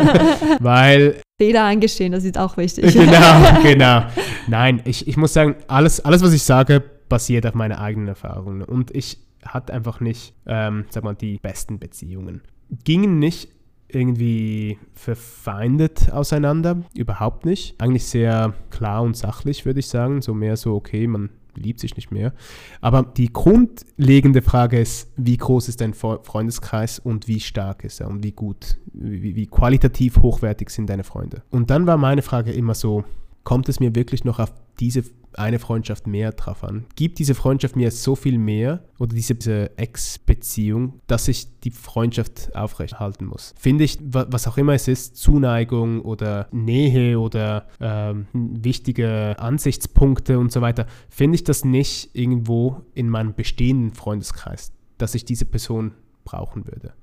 weil. 0.60 1.20
Fehler 1.38 1.64
eingestehen, 1.64 2.12
das 2.12 2.24
ist 2.24 2.38
auch 2.38 2.56
wichtig. 2.56 2.94
Genau, 2.94 3.62
genau. 3.62 4.02
Nein, 4.48 4.80
ich, 4.84 5.06
ich 5.06 5.16
muss 5.16 5.34
sagen, 5.34 5.56
alles, 5.68 6.00
alles, 6.04 6.22
was 6.22 6.32
ich 6.32 6.42
sage, 6.42 6.82
basiert 7.08 7.46
auf 7.46 7.54
meinen 7.54 7.76
eigenen 7.76 8.08
Erfahrungen. 8.08 8.62
Und 8.62 8.94
ich 8.94 9.18
hat 9.44 9.70
einfach 9.70 10.00
nicht, 10.00 10.34
ähm, 10.46 10.86
sag 10.90 11.04
mal, 11.04 11.14
die 11.14 11.38
besten 11.38 11.78
Beziehungen. 11.78 12.42
Gingen 12.84 13.18
nicht 13.18 13.48
irgendwie 13.88 14.78
verfeindet 14.94 16.10
auseinander, 16.12 16.82
überhaupt 16.94 17.44
nicht. 17.44 17.80
Eigentlich 17.80 18.06
sehr 18.06 18.54
klar 18.70 19.02
und 19.02 19.16
sachlich, 19.16 19.64
würde 19.64 19.80
ich 19.80 19.88
sagen. 19.88 20.22
So 20.22 20.34
mehr 20.34 20.56
so, 20.56 20.74
okay, 20.74 21.06
man 21.06 21.30
sich 21.78 21.96
nicht 21.96 22.10
mehr. 22.10 22.32
Aber 22.80 23.02
die 23.02 23.32
grundlegende 23.32 24.42
Frage 24.42 24.80
ist, 24.80 25.12
wie 25.16 25.36
groß 25.36 25.68
ist 25.68 25.80
dein 25.80 25.94
Freundeskreis 25.94 26.98
und 26.98 27.28
wie 27.28 27.40
stark 27.40 27.84
ist 27.84 28.00
er 28.00 28.08
und 28.08 28.22
wie 28.22 28.32
gut, 28.32 28.78
wie, 28.92 29.36
wie 29.36 29.46
qualitativ 29.46 30.18
hochwertig 30.22 30.70
sind 30.70 30.88
deine 30.88 31.04
Freunde. 31.04 31.42
Und 31.50 31.70
dann 31.70 31.86
war 31.86 31.96
meine 31.96 32.22
Frage 32.22 32.52
immer 32.52 32.74
so, 32.74 33.04
kommt 33.44 33.68
es 33.68 33.80
mir 33.80 33.94
wirklich 33.94 34.24
noch 34.24 34.40
auf 34.40 34.52
diese 34.80 35.04
eine 35.38 35.58
Freundschaft 35.58 36.06
mehr 36.06 36.32
drauf 36.32 36.64
an. 36.64 36.86
Gibt 36.96 37.18
diese 37.18 37.34
Freundschaft 37.34 37.76
mir 37.76 37.90
so 37.90 38.16
viel 38.16 38.38
mehr 38.38 38.84
oder 38.98 39.14
diese, 39.14 39.34
diese 39.34 39.76
Ex-Beziehung, 39.78 41.00
dass 41.06 41.28
ich 41.28 41.60
die 41.60 41.70
Freundschaft 41.70 42.54
aufrechterhalten 42.54 43.26
muss? 43.26 43.54
Finde 43.58 43.84
ich, 43.84 43.98
was 44.02 44.46
auch 44.48 44.56
immer 44.56 44.74
es 44.74 44.88
ist, 44.88 45.16
Zuneigung 45.16 46.00
oder 46.00 46.48
Nähe 46.52 47.18
oder 47.18 47.66
ähm, 47.80 48.26
wichtige 48.32 49.36
Ansichtspunkte 49.38 50.38
und 50.38 50.52
so 50.52 50.60
weiter, 50.60 50.86
finde 51.08 51.36
ich 51.36 51.44
das 51.44 51.64
nicht 51.64 52.10
irgendwo 52.14 52.82
in 52.94 53.08
meinem 53.08 53.34
bestehenden 53.34 53.92
Freundeskreis, 53.92 54.72
dass 54.98 55.14
ich 55.14 55.24
diese 55.24 55.44
Person 55.44 55.92
brauchen 56.24 56.66
würde. 56.66 56.94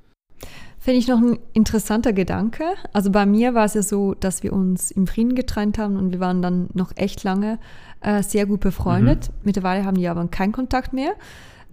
Finde 0.83 0.99
ich 0.99 1.07
noch 1.07 1.19
ein 1.19 1.39
interessanter 1.53 2.11
Gedanke. 2.11 2.65
Also 2.91 3.09
bei 3.09 3.25
mir 3.25 3.53
war 3.53 3.63
es 3.63 3.73
ja 3.73 3.81
so, 3.81 4.15
dass 4.15 4.43
wir 4.43 4.51
uns 4.51 4.91
im 4.91 5.07
Frieden 5.07 5.33
getrennt 5.33 5.77
haben 5.77 5.95
und 5.95 6.11
wir 6.11 6.19
waren 6.19 6.41
dann 6.41 6.67
noch 6.73 6.91
echt 6.97 7.23
lange 7.23 7.57
äh, 8.01 8.21
sehr 8.21 8.45
gut 8.45 8.59
befreundet. 8.59 9.29
Mhm. 9.29 9.35
Mittlerweile 9.43 9.85
haben 9.85 9.95
die 9.95 10.05
aber 10.09 10.27
keinen 10.27 10.51
Kontakt 10.51 10.91
mehr. 10.91 11.13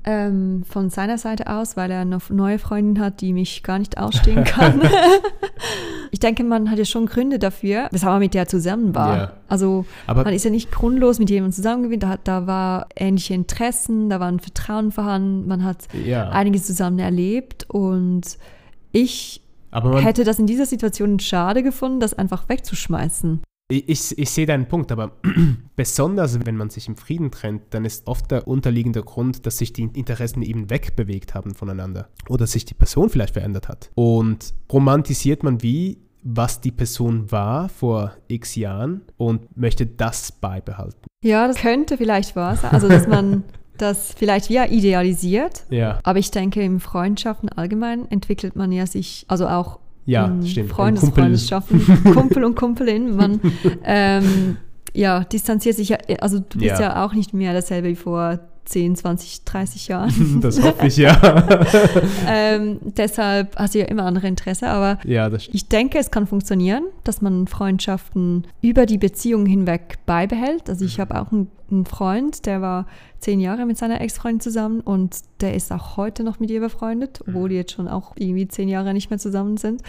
Ähm, 0.04 0.62
von 0.62 0.90
seiner 0.90 1.18
Seite 1.18 1.48
aus, 1.48 1.76
weil 1.76 1.90
er 1.90 2.02
eine 2.02 2.18
neue 2.28 2.60
Freundin 2.60 3.02
hat, 3.02 3.20
die 3.20 3.32
mich 3.32 3.64
gar 3.64 3.80
nicht 3.80 3.98
ausstehen 3.98 4.44
kann. 4.44 4.80
ich 6.12 6.20
denke, 6.20 6.44
man 6.44 6.70
hat 6.70 6.78
ja 6.78 6.84
schon 6.84 7.06
Gründe 7.06 7.40
dafür, 7.40 7.88
weshalb 7.90 8.12
man 8.12 8.20
mit 8.20 8.34
der 8.34 8.46
zusammen 8.46 8.94
war. 8.94 9.16
Yeah. 9.16 9.32
Also 9.48 9.86
aber 10.06 10.22
man 10.22 10.34
ist 10.34 10.44
ja 10.44 10.52
nicht 10.52 10.70
grundlos 10.70 11.18
mit 11.18 11.30
jemandem 11.30 11.56
zusammengewinnt. 11.56 12.04
Da, 12.04 12.16
da 12.22 12.46
war 12.46 12.86
ähnliche 12.94 13.34
Interessen, 13.34 14.08
da 14.08 14.20
war 14.20 14.28
ein 14.28 14.38
Vertrauen 14.38 14.92
vorhanden, 14.92 15.48
man 15.48 15.64
hat 15.64 15.78
yeah. 16.06 16.30
einiges 16.30 16.64
zusammen 16.64 17.00
erlebt 17.00 17.66
und 17.68 18.38
ich 18.92 19.42
hätte 19.82 20.24
das 20.24 20.38
in 20.38 20.46
dieser 20.46 20.66
Situation 20.66 21.20
schade 21.20 21.62
gefunden, 21.62 22.00
das 22.00 22.14
einfach 22.14 22.48
wegzuschmeißen. 22.48 23.40
Ich, 23.70 23.88
ich, 23.88 24.18
ich, 24.18 24.30
sehe 24.30 24.46
deinen 24.46 24.66
Punkt, 24.66 24.90
aber 24.90 25.12
besonders 25.76 26.44
wenn 26.44 26.56
man 26.56 26.70
sich 26.70 26.88
im 26.88 26.96
Frieden 26.96 27.30
trennt, 27.30 27.62
dann 27.70 27.84
ist 27.84 28.08
oft 28.08 28.30
der 28.30 28.48
unterliegende 28.48 29.02
Grund, 29.02 29.46
dass 29.46 29.58
sich 29.58 29.72
die 29.72 29.84
Interessen 29.84 30.42
eben 30.42 30.70
wegbewegt 30.70 31.34
haben 31.34 31.54
voneinander 31.54 32.08
oder 32.28 32.48
sich 32.48 32.64
die 32.64 32.74
Person 32.74 33.10
vielleicht 33.10 33.34
verändert 33.34 33.68
hat. 33.68 33.90
Und 33.94 34.54
romantisiert 34.72 35.44
man 35.44 35.62
wie, 35.62 35.98
was 36.22 36.60
die 36.60 36.72
Person 36.72 37.30
war 37.30 37.68
vor 37.68 38.16
x 38.26 38.56
Jahren 38.56 39.02
und 39.16 39.56
möchte 39.56 39.86
das 39.86 40.32
beibehalten. 40.32 41.06
Ja, 41.22 41.46
das 41.46 41.56
könnte 41.56 41.96
vielleicht 41.96 42.34
wahr 42.34 42.56
sein. 42.56 42.72
Also, 42.72 42.88
dass 42.88 43.06
man 43.06 43.44
das 43.80 44.14
vielleicht 44.16 44.50
ja 44.50 44.66
idealisiert. 44.66 45.64
Ja. 45.70 45.98
Aber 46.02 46.18
ich 46.18 46.30
denke, 46.30 46.62
in 46.62 46.80
Freundschaften 46.80 47.48
allgemein 47.48 48.10
entwickelt 48.10 48.56
man 48.56 48.72
ja 48.72 48.86
sich, 48.86 49.24
also 49.28 49.46
auch 49.48 49.78
ja, 50.06 50.26
in 50.26 50.46
stimmt. 50.46 50.70
Freundesfreundschaften, 50.70 51.84
Kumpel. 51.84 52.12
Kumpel 52.14 52.44
und 52.44 52.54
Kumpelin, 52.56 53.16
man 53.16 53.40
ähm, 53.84 54.56
ja, 54.92 55.24
distanziert 55.24 55.76
sich 55.76 55.90
ja, 55.90 55.98
also 56.20 56.38
du 56.38 56.58
bist 56.58 56.80
ja. 56.80 56.80
ja 56.80 57.04
auch 57.04 57.12
nicht 57.14 57.32
mehr 57.32 57.52
dasselbe 57.52 57.88
wie 57.88 57.96
vor 57.96 58.40
10, 58.70 58.96
20, 58.96 59.44
30 59.44 59.88
Jahren. 59.88 60.40
Das 60.40 60.62
hoffe 60.62 60.86
ich 60.86 60.96
ja. 60.96 61.18
ähm, 62.28 62.78
deshalb 62.82 63.56
hast 63.56 63.74
du 63.74 63.80
ja 63.80 63.86
immer 63.86 64.04
andere 64.04 64.28
Interesse, 64.28 64.68
aber 64.68 64.98
ja, 65.04 65.30
ich 65.32 65.68
denke, 65.68 65.98
es 65.98 66.10
kann 66.10 66.26
funktionieren, 66.26 66.84
dass 67.04 67.20
man 67.20 67.46
Freundschaften 67.46 68.46
über 68.62 68.86
die 68.86 68.98
Beziehung 68.98 69.44
hinweg 69.44 69.98
beibehält. 70.06 70.68
Also 70.68 70.84
ich 70.84 71.00
habe 71.00 71.20
auch 71.20 71.32
einen, 71.32 71.50
einen 71.70 71.84
Freund, 71.84 72.46
der 72.46 72.62
war 72.62 72.86
zehn 73.18 73.40
Jahre 73.40 73.66
mit 73.66 73.76
seiner 73.76 74.00
Ex-Freundin 74.00 74.40
zusammen 74.40 74.80
und 74.80 75.16
der 75.40 75.54
ist 75.54 75.72
auch 75.72 75.96
heute 75.96 76.22
noch 76.24 76.40
mit 76.40 76.50
ihr 76.50 76.60
befreundet, 76.60 77.20
obwohl 77.26 77.50
die 77.50 77.56
jetzt 77.56 77.72
schon 77.72 77.88
auch 77.88 78.12
irgendwie 78.16 78.48
zehn 78.48 78.68
Jahre 78.68 78.94
nicht 78.94 79.10
mehr 79.10 79.18
zusammen 79.18 79.56
sind. 79.56 79.82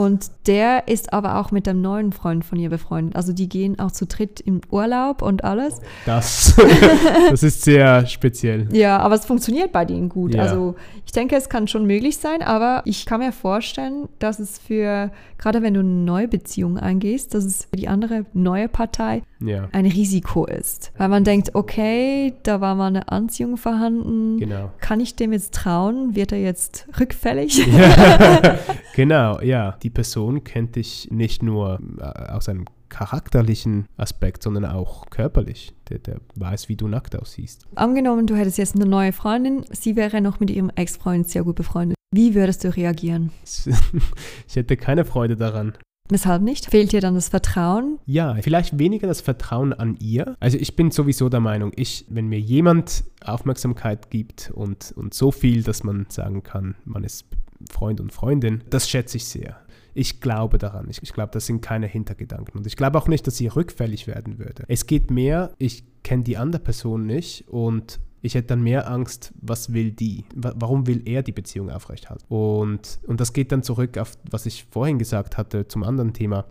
Und 0.00 0.30
der 0.46 0.88
ist 0.88 1.12
aber 1.12 1.36
auch 1.36 1.50
mit 1.50 1.66
dem 1.66 1.82
neuen 1.82 2.12
Freund 2.12 2.42
von 2.42 2.58
ihr 2.58 2.70
befreundet. 2.70 3.16
Also 3.16 3.34
die 3.34 3.50
gehen 3.50 3.78
auch 3.78 3.92
zu 3.92 4.06
dritt 4.06 4.40
im 4.40 4.62
Urlaub 4.70 5.20
und 5.20 5.44
alles. 5.44 5.82
Das, 6.06 6.56
das 7.30 7.42
ist 7.42 7.60
sehr 7.60 8.06
speziell. 8.06 8.66
Ja, 8.72 8.96
aber 9.00 9.16
es 9.16 9.26
funktioniert 9.26 9.72
bei 9.72 9.84
denen 9.84 10.08
gut. 10.08 10.34
Ja. 10.34 10.44
Also 10.44 10.74
ich 11.04 11.12
denke, 11.12 11.36
es 11.36 11.50
kann 11.50 11.68
schon 11.68 11.86
möglich 11.86 12.16
sein, 12.16 12.40
aber 12.40 12.80
ich 12.86 13.04
kann 13.04 13.20
mir 13.20 13.30
vorstellen, 13.30 14.08
dass 14.20 14.38
es 14.38 14.58
für, 14.58 15.10
gerade 15.36 15.60
wenn 15.60 15.74
du 15.74 15.80
eine 15.80 15.90
neue 15.90 16.28
Beziehung 16.28 16.78
eingehst, 16.78 17.34
dass 17.34 17.44
es 17.44 17.66
für 17.66 17.76
die 17.76 17.88
andere 17.88 18.24
neue 18.32 18.68
Partei 18.68 19.22
ja. 19.40 19.68
ein 19.72 19.84
Risiko 19.84 20.46
ist. 20.46 20.92
Weil 20.96 21.08
man 21.08 21.24
denkt, 21.24 21.54
okay, 21.54 22.34
da 22.42 22.60
war 22.62 22.74
mal 22.74 22.86
eine 22.86 23.08
Anziehung 23.08 23.56
vorhanden. 23.56 24.38
Genau. 24.38 24.70
Kann 24.80 25.00
ich 25.00 25.16
dem 25.16 25.32
jetzt 25.32 25.52
trauen? 25.52 26.14
Wird 26.14 26.32
er 26.32 26.40
jetzt 26.40 26.86
rückfällig? 26.98 27.66
Ja. 27.66 28.58
genau, 28.94 29.40
ja. 29.40 29.76
Die 29.82 29.89
Person 29.90 30.44
kennt 30.44 30.76
dich 30.76 31.08
nicht 31.10 31.42
nur 31.42 31.80
äh, 31.98 32.32
aus 32.32 32.48
einem 32.48 32.66
charakterlichen 32.88 33.86
Aspekt, 33.96 34.42
sondern 34.42 34.66
auch 34.66 35.06
körperlich. 35.10 35.72
Der, 35.88 35.98
der, 35.98 36.20
weiß, 36.34 36.68
wie 36.68 36.76
du 36.76 36.88
nackt 36.88 37.16
aussiehst. 37.16 37.66
Angenommen, 37.74 38.26
du 38.26 38.36
hättest 38.36 38.58
jetzt 38.58 38.76
eine 38.76 38.86
neue 38.86 39.12
Freundin, 39.12 39.64
sie 39.70 39.96
wäre 39.96 40.20
noch 40.20 40.40
mit 40.40 40.50
ihrem 40.50 40.70
Ex-Freund 40.70 41.28
sehr 41.28 41.44
gut 41.44 41.56
befreundet. 41.56 41.96
Wie 42.12 42.34
würdest 42.34 42.64
du 42.64 42.74
reagieren? 42.74 43.30
ich 44.48 44.56
hätte 44.56 44.76
keine 44.76 45.04
Freude 45.04 45.36
daran. 45.36 45.74
Weshalb 46.10 46.42
nicht? 46.42 46.66
Fehlt 46.66 46.90
dir 46.90 47.00
dann 47.00 47.14
das 47.14 47.28
Vertrauen? 47.28 48.00
Ja, 48.04 48.34
vielleicht 48.40 48.80
weniger 48.80 49.06
das 49.06 49.20
Vertrauen 49.20 49.72
an 49.72 49.96
ihr. 50.00 50.36
Also 50.40 50.58
ich 50.58 50.74
bin 50.74 50.90
sowieso 50.90 51.28
der 51.28 51.38
Meinung, 51.38 51.72
ich, 51.76 52.04
wenn 52.08 52.26
mir 52.26 52.40
jemand 52.40 53.04
Aufmerksamkeit 53.24 54.10
gibt 54.10 54.50
und, 54.52 54.92
und 54.96 55.14
so 55.14 55.30
viel, 55.30 55.62
dass 55.62 55.84
man 55.84 56.06
sagen 56.08 56.42
kann, 56.42 56.74
man 56.84 57.04
ist 57.04 57.26
Freund 57.70 58.00
und 58.00 58.12
Freundin, 58.12 58.62
das 58.70 58.88
schätze 58.88 59.18
ich 59.18 59.26
sehr. 59.26 59.60
Ich 59.94 60.20
glaube 60.20 60.58
daran. 60.58 60.88
Ich, 60.88 61.02
ich 61.02 61.12
glaube, 61.12 61.30
das 61.32 61.46
sind 61.46 61.60
keine 61.62 61.86
Hintergedanken. 61.86 62.58
Und 62.58 62.66
ich 62.66 62.76
glaube 62.76 62.98
auch 62.98 63.08
nicht, 63.08 63.26
dass 63.26 63.36
sie 63.36 63.46
rückfällig 63.48 64.06
werden 64.06 64.38
würde. 64.38 64.64
Es 64.68 64.86
geht 64.86 65.10
mehr, 65.10 65.52
ich 65.58 65.84
kenne 66.02 66.22
die 66.22 66.36
andere 66.36 66.62
Person 66.62 67.06
nicht 67.06 67.48
und 67.48 68.00
ich 68.22 68.34
hätte 68.34 68.48
dann 68.48 68.62
mehr 68.62 68.90
Angst, 68.90 69.32
was 69.40 69.72
will 69.72 69.92
die? 69.92 70.24
Warum 70.34 70.86
will 70.86 71.02
er 71.06 71.22
die 71.22 71.32
Beziehung 71.32 71.70
aufrechthalten? 71.70 72.26
Und, 72.28 73.00
und 73.06 73.20
das 73.20 73.32
geht 73.32 73.50
dann 73.50 73.62
zurück 73.62 73.96
auf, 73.96 74.18
was 74.30 74.46
ich 74.46 74.66
vorhin 74.70 74.98
gesagt 74.98 75.38
hatte 75.38 75.68
zum 75.68 75.82
anderen 75.82 76.12
Thema. 76.12 76.44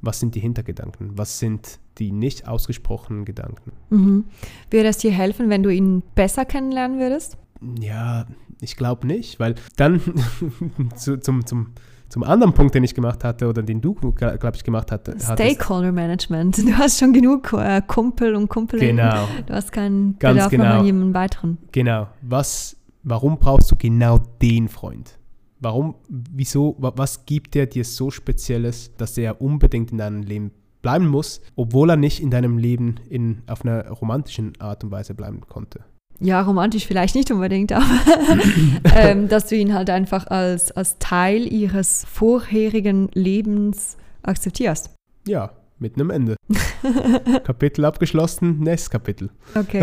Was 0.00 0.18
sind 0.18 0.34
die 0.34 0.40
Hintergedanken? 0.40 1.16
Was 1.16 1.38
sind 1.38 1.78
die 1.98 2.10
nicht 2.10 2.48
ausgesprochenen 2.48 3.24
Gedanken? 3.24 3.72
Mhm. 3.90 4.24
Würde 4.70 4.88
es 4.88 4.98
dir 4.98 5.12
helfen, 5.12 5.48
wenn 5.48 5.62
du 5.62 5.70
ihn 5.70 6.02
besser 6.16 6.44
kennenlernen 6.44 6.98
würdest? 6.98 7.36
Ja, 7.80 8.26
ich 8.60 8.76
glaube 8.76 9.06
nicht, 9.06 9.38
weil 9.38 9.54
dann 9.76 10.00
zu, 10.96 11.20
zum, 11.20 11.46
zum, 11.46 11.72
zum 12.12 12.24
anderen 12.24 12.52
Punkt, 12.52 12.74
den 12.74 12.84
ich 12.84 12.94
gemacht 12.94 13.24
hatte 13.24 13.48
oder 13.48 13.62
den 13.62 13.80
du, 13.80 13.94
glaube 13.94 14.52
ich, 14.54 14.62
gemacht 14.62 14.92
hatte. 14.92 15.16
Stakeholder 15.18 15.92
Management. 15.92 16.58
Du 16.58 16.76
hast 16.76 16.98
schon 16.98 17.14
genug 17.14 17.54
äh, 17.54 17.80
Kumpel 17.86 18.34
und 18.34 18.48
Kumpelinnen. 18.48 18.98
Genau. 18.98 19.26
Du 19.46 19.54
hast 19.54 19.72
keinen 19.72 20.18
Ganz 20.18 20.34
Bedarf 20.34 20.50
genau. 20.50 20.80
an 20.80 20.84
jemanden 20.84 21.14
weiteren. 21.14 21.56
Genau. 21.72 22.08
Was, 22.20 22.76
warum 23.02 23.38
brauchst 23.38 23.72
du 23.72 23.76
genau 23.76 24.18
den 24.42 24.68
Freund? 24.68 25.18
Warum, 25.58 25.94
wieso, 26.10 26.76
was 26.78 27.24
gibt 27.24 27.54
der 27.54 27.64
dir 27.64 27.86
so 27.86 28.10
Spezielles, 28.10 28.94
dass 28.98 29.16
er 29.16 29.40
unbedingt 29.40 29.90
in 29.90 29.96
deinem 29.96 30.22
Leben 30.22 30.50
bleiben 30.82 31.08
muss, 31.08 31.40
obwohl 31.56 31.88
er 31.88 31.96
nicht 31.96 32.20
in 32.20 32.30
deinem 32.30 32.58
Leben 32.58 32.96
in, 33.08 33.40
auf 33.46 33.64
einer 33.64 33.88
romantischen 33.88 34.52
Art 34.60 34.84
und 34.84 34.90
Weise 34.90 35.14
bleiben 35.14 35.40
konnte? 35.48 35.80
Ja, 36.20 36.40
romantisch 36.40 36.86
vielleicht 36.86 37.14
nicht 37.14 37.30
unbedingt, 37.30 37.72
aber 37.72 37.84
ähm, 38.94 39.28
dass 39.28 39.46
du 39.48 39.56
ihn 39.56 39.74
halt 39.74 39.90
einfach 39.90 40.26
als, 40.28 40.70
als 40.72 40.98
Teil 40.98 41.52
ihres 41.52 42.06
vorherigen 42.10 43.08
Lebens 43.12 43.96
akzeptierst. 44.22 44.90
Ja, 45.26 45.50
mit 45.82 45.96
einem 45.96 46.10
Ende. 46.10 46.36
Kapitel 47.44 47.84
abgeschlossen, 47.84 48.60
nächstes 48.60 48.88
Kapitel. 48.88 49.30
Okay. 49.54 49.82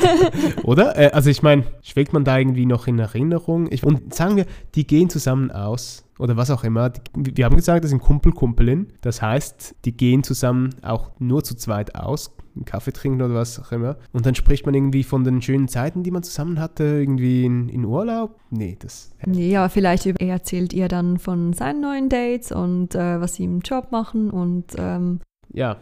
Oder? 0.62 0.96
Äh, 0.96 1.10
also 1.12 1.30
ich 1.30 1.42
meine, 1.42 1.64
schwelgt 1.82 2.12
man 2.12 2.24
da 2.24 2.38
irgendwie 2.38 2.66
noch 2.66 2.86
in 2.86 2.98
Erinnerung? 2.98 3.72
Ich, 3.72 3.82
und 3.82 4.14
sagen 4.14 4.36
wir, 4.36 4.46
die 4.74 4.86
gehen 4.86 5.08
zusammen 5.08 5.50
aus 5.50 6.04
oder 6.18 6.36
was 6.36 6.50
auch 6.50 6.62
immer. 6.62 6.92
Wir 7.16 7.46
haben 7.46 7.56
gesagt, 7.56 7.82
das 7.82 7.90
sind 7.90 8.00
Kumpel, 8.00 8.32
Kumpelin. 8.32 8.92
Das 9.00 9.22
heißt, 9.22 9.74
die 9.84 9.96
gehen 9.96 10.22
zusammen 10.22 10.70
auch 10.82 11.10
nur 11.18 11.42
zu 11.42 11.56
zweit 11.56 11.94
aus, 11.96 12.30
einen 12.54 12.64
Kaffee 12.64 12.92
trinken 12.92 13.22
oder 13.22 13.34
was 13.34 13.58
auch 13.58 13.72
immer. 13.72 13.96
Und 14.12 14.26
dann 14.26 14.34
spricht 14.34 14.66
man 14.66 14.74
irgendwie 14.74 15.02
von 15.02 15.24
den 15.24 15.40
schönen 15.42 15.68
Zeiten, 15.68 16.02
die 16.02 16.10
man 16.10 16.22
zusammen 16.22 16.60
hatte, 16.60 16.84
irgendwie 16.84 17.44
in, 17.44 17.68
in 17.68 17.84
Urlaub. 17.84 18.38
Nee, 18.50 18.76
das. 18.78 19.10
Nee, 19.24 19.50
ja, 19.50 19.68
vielleicht 19.68 20.06
erzählt 20.06 20.72
ihr 20.72 20.88
dann 20.88 21.18
von 21.18 21.52
seinen 21.52 21.80
neuen 21.80 22.08
Dates 22.08 22.52
und 22.52 22.94
äh, 22.94 23.20
was 23.20 23.34
sie 23.34 23.44
im 23.44 23.60
Job 23.60 23.92
machen 23.92 24.30
und. 24.30 24.66
Ähm, 24.76 25.20
ja. 25.52 25.76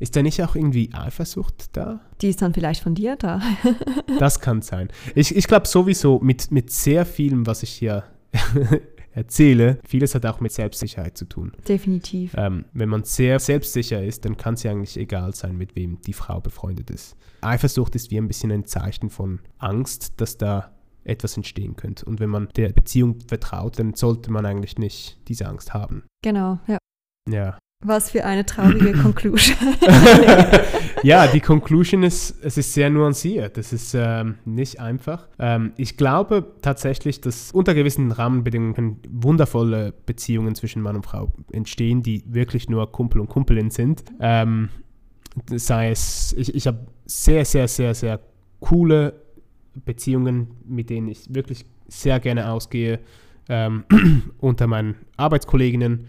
Ist 0.00 0.16
da 0.16 0.22
nicht 0.22 0.42
auch 0.42 0.56
irgendwie 0.56 0.90
Eifersucht 0.92 1.76
da? 1.76 2.00
Die 2.20 2.28
ist 2.28 2.42
dann 2.42 2.52
vielleicht 2.52 2.82
von 2.82 2.94
dir 2.94 3.16
da. 3.16 3.40
das 4.18 4.40
kann 4.40 4.60
sein. 4.60 4.88
Ich, 5.14 5.34
ich 5.34 5.46
glaube 5.46 5.68
sowieso 5.68 6.18
mit, 6.18 6.50
mit 6.50 6.70
sehr 6.70 7.06
vielem, 7.06 7.46
was 7.46 7.62
ich 7.62 7.70
hier 7.70 8.02
erzähle, 9.14 9.78
vieles 9.86 10.14
hat 10.14 10.26
auch 10.26 10.40
mit 10.40 10.52
Selbstsicherheit 10.52 11.16
zu 11.16 11.24
tun. 11.24 11.52
Definitiv. 11.66 12.34
Ähm, 12.36 12.66
wenn 12.72 12.88
man 12.88 13.04
sehr 13.04 13.38
selbstsicher 13.38 14.02
ist, 14.02 14.24
dann 14.24 14.36
kann 14.36 14.54
es 14.54 14.62
ja 14.62 14.72
eigentlich 14.72 14.96
egal 14.96 15.34
sein, 15.34 15.56
mit 15.56 15.76
wem 15.76 16.00
die 16.02 16.12
Frau 16.12 16.40
befreundet 16.40 16.90
ist. 16.90 17.16
Eifersucht 17.40 17.94
ist 17.94 18.10
wie 18.10 18.18
ein 18.18 18.28
bisschen 18.28 18.50
ein 18.50 18.66
Zeichen 18.66 19.10
von 19.10 19.40
Angst, 19.58 20.20
dass 20.20 20.36
da 20.36 20.72
etwas 21.04 21.36
entstehen 21.36 21.76
könnte. 21.76 22.04
Und 22.06 22.18
wenn 22.20 22.30
man 22.30 22.48
der 22.56 22.70
Beziehung 22.70 23.20
vertraut, 23.20 23.78
dann 23.78 23.94
sollte 23.94 24.30
man 24.30 24.46
eigentlich 24.46 24.78
nicht 24.78 25.18
diese 25.28 25.46
Angst 25.46 25.74
haben. 25.74 26.04
Genau, 26.22 26.58
ja. 26.66 26.78
Ja. 27.30 27.58
Was 27.86 28.10
für 28.10 28.24
eine 28.24 28.46
traurige 28.46 28.92
Conclusion. 29.02 29.56
ja, 31.02 31.26
die 31.26 31.40
Conclusion 31.40 32.02
ist, 32.02 32.42
es 32.42 32.56
ist 32.56 32.72
sehr 32.72 32.88
nuanciert. 32.88 33.58
Es 33.58 33.74
ist 33.74 33.94
ähm, 33.94 34.36
nicht 34.46 34.80
einfach. 34.80 35.28
Ähm, 35.38 35.72
ich 35.76 35.98
glaube 35.98 36.54
tatsächlich, 36.62 37.20
dass 37.20 37.52
unter 37.52 37.74
gewissen 37.74 38.10
Rahmenbedingungen 38.10 39.00
wundervolle 39.10 39.92
Beziehungen 40.06 40.54
zwischen 40.54 40.80
Mann 40.80 40.96
und 40.96 41.04
Frau 41.04 41.30
entstehen, 41.52 42.02
die 42.02 42.24
wirklich 42.26 42.70
nur 42.70 42.90
Kumpel 42.90 43.20
und 43.20 43.28
Kumpelin 43.28 43.70
sind. 43.70 44.02
Ähm, 44.18 44.70
sei 45.54 45.90
es, 45.90 46.34
ich, 46.38 46.54
ich 46.54 46.66
habe 46.66 46.86
sehr, 47.04 47.44
sehr, 47.44 47.68
sehr, 47.68 47.94
sehr 47.94 48.20
coole 48.60 49.12
Beziehungen, 49.84 50.52
mit 50.66 50.88
denen 50.88 51.08
ich 51.08 51.34
wirklich 51.34 51.66
sehr 51.86 52.18
gerne 52.18 52.50
ausgehe, 52.50 53.00
ähm, 53.50 53.84
unter 54.38 54.66
meinen 54.66 54.94
Arbeitskolleginnen. 55.18 56.06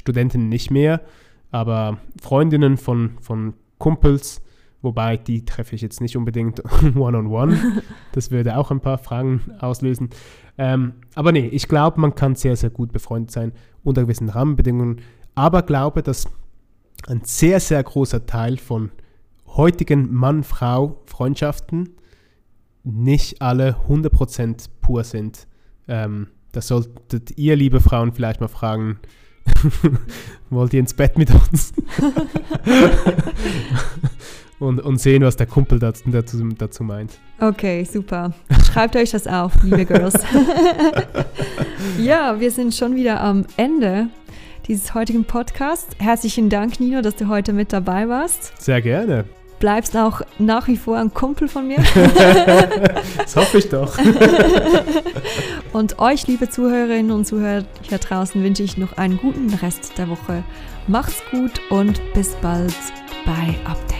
Studentinnen 0.00 0.48
nicht 0.48 0.70
mehr, 0.70 1.02
aber 1.50 1.98
Freundinnen 2.20 2.76
von, 2.76 3.18
von 3.20 3.54
Kumpels, 3.78 4.42
wobei 4.82 5.16
die 5.16 5.44
treffe 5.44 5.74
ich 5.74 5.82
jetzt 5.82 6.00
nicht 6.00 6.16
unbedingt 6.16 6.62
one-on-one. 6.96 7.54
-on 7.54 7.60
-one. 7.78 7.82
Das 8.12 8.30
würde 8.30 8.56
auch 8.56 8.70
ein 8.70 8.80
paar 8.80 8.98
Fragen 8.98 9.42
auslösen. 9.60 10.10
Ähm, 10.58 10.94
aber 11.14 11.32
nee, 11.32 11.46
ich 11.48 11.68
glaube, 11.68 12.00
man 12.00 12.14
kann 12.14 12.34
sehr, 12.34 12.56
sehr 12.56 12.70
gut 12.70 12.92
befreundet 12.92 13.30
sein 13.30 13.52
unter 13.82 14.02
gewissen 14.02 14.28
Rahmenbedingungen, 14.28 15.00
aber 15.34 15.62
glaube, 15.62 16.02
dass 16.02 16.26
ein 17.06 17.22
sehr, 17.24 17.60
sehr 17.60 17.82
großer 17.82 18.26
Teil 18.26 18.58
von 18.58 18.90
heutigen 19.46 20.12
Mann-Frau-Freundschaften 20.12 21.90
nicht 22.84 23.42
alle 23.42 23.76
100% 23.88 24.68
pur 24.80 25.04
sind. 25.04 25.46
Ähm, 25.88 26.28
das 26.52 26.68
solltet 26.68 27.36
ihr, 27.38 27.56
liebe 27.56 27.80
Frauen, 27.80 28.12
vielleicht 28.12 28.40
mal 28.40 28.48
fragen, 28.48 28.98
wollt 30.50 30.72
ihr 30.74 30.80
ins 30.80 30.94
Bett 30.94 31.16
mit 31.18 31.30
uns? 31.30 31.72
und, 34.58 34.80
und 34.80 35.00
sehen, 35.00 35.22
was 35.22 35.36
der 35.36 35.46
Kumpel 35.46 35.78
dazu, 35.78 36.10
dazu, 36.10 36.84
meint. 36.84 37.18
Okay, 37.40 37.84
super. 37.84 38.32
Schreibt 38.70 38.96
euch 38.96 39.10
das 39.10 39.26
auf, 39.26 39.52
liebe 39.62 39.86
Girls. 39.86 40.14
ja, 41.98 42.38
wir 42.38 42.50
sind 42.50 42.74
schon 42.74 42.94
wieder 42.94 43.20
am 43.20 43.46
Ende 43.56 44.08
dieses 44.66 44.94
heutigen 44.94 45.24
Podcasts. 45.24 45.96
Herzlichen 45.98 46.48
Dank, 46.48 46.80
Nino, 46.80 47.02
dass 47.02 47.16
du 47.16 47.28
heute 47.28 47.52
mit 47.52 47.72
dabei 47.72 48.08
warst. 48.08 48.52
Sehr 48.60 48.80
gerne 48.82 49.24
bleibst 49.60 49.96
auch 49.96 50.22
nach 50.38 50.66
wie 50.66 50.76
vor 50.76 50.96
ein 50.96 51.14
Kumpel 51.14 51.46
von 51.46 51.68
mir. 51.68 51.76
das 53.16 53.36
hoffe 53.36 53.58
ich 53.58 53.68
doch. 53.68 53.96
und 55.72 56.00
euch, 56.00 56.26
liebe 56.26 56.48
Zuhörerinnen 56.48 57.12
und 57.12 57.26
Zuhörer 57.26 57.64
hier 57.82 57.98
draußen, 57.98 58.42
wünsche 58.42 58.64
ich 58.64 58.76
noch 58.76 58.96
einen 58.96 59.18
guten 59.18 59.54
Rest 59.54 59.96
der 59.96 60.08
Woche. 60.08 60.42
Macht's 60.88 61.22
gut 61.30 61.60
und 61.70 62.00
bis 62.14 62.34
bald 62.42 62.74
bei 63.24 63.54
Update. 63.70 63.99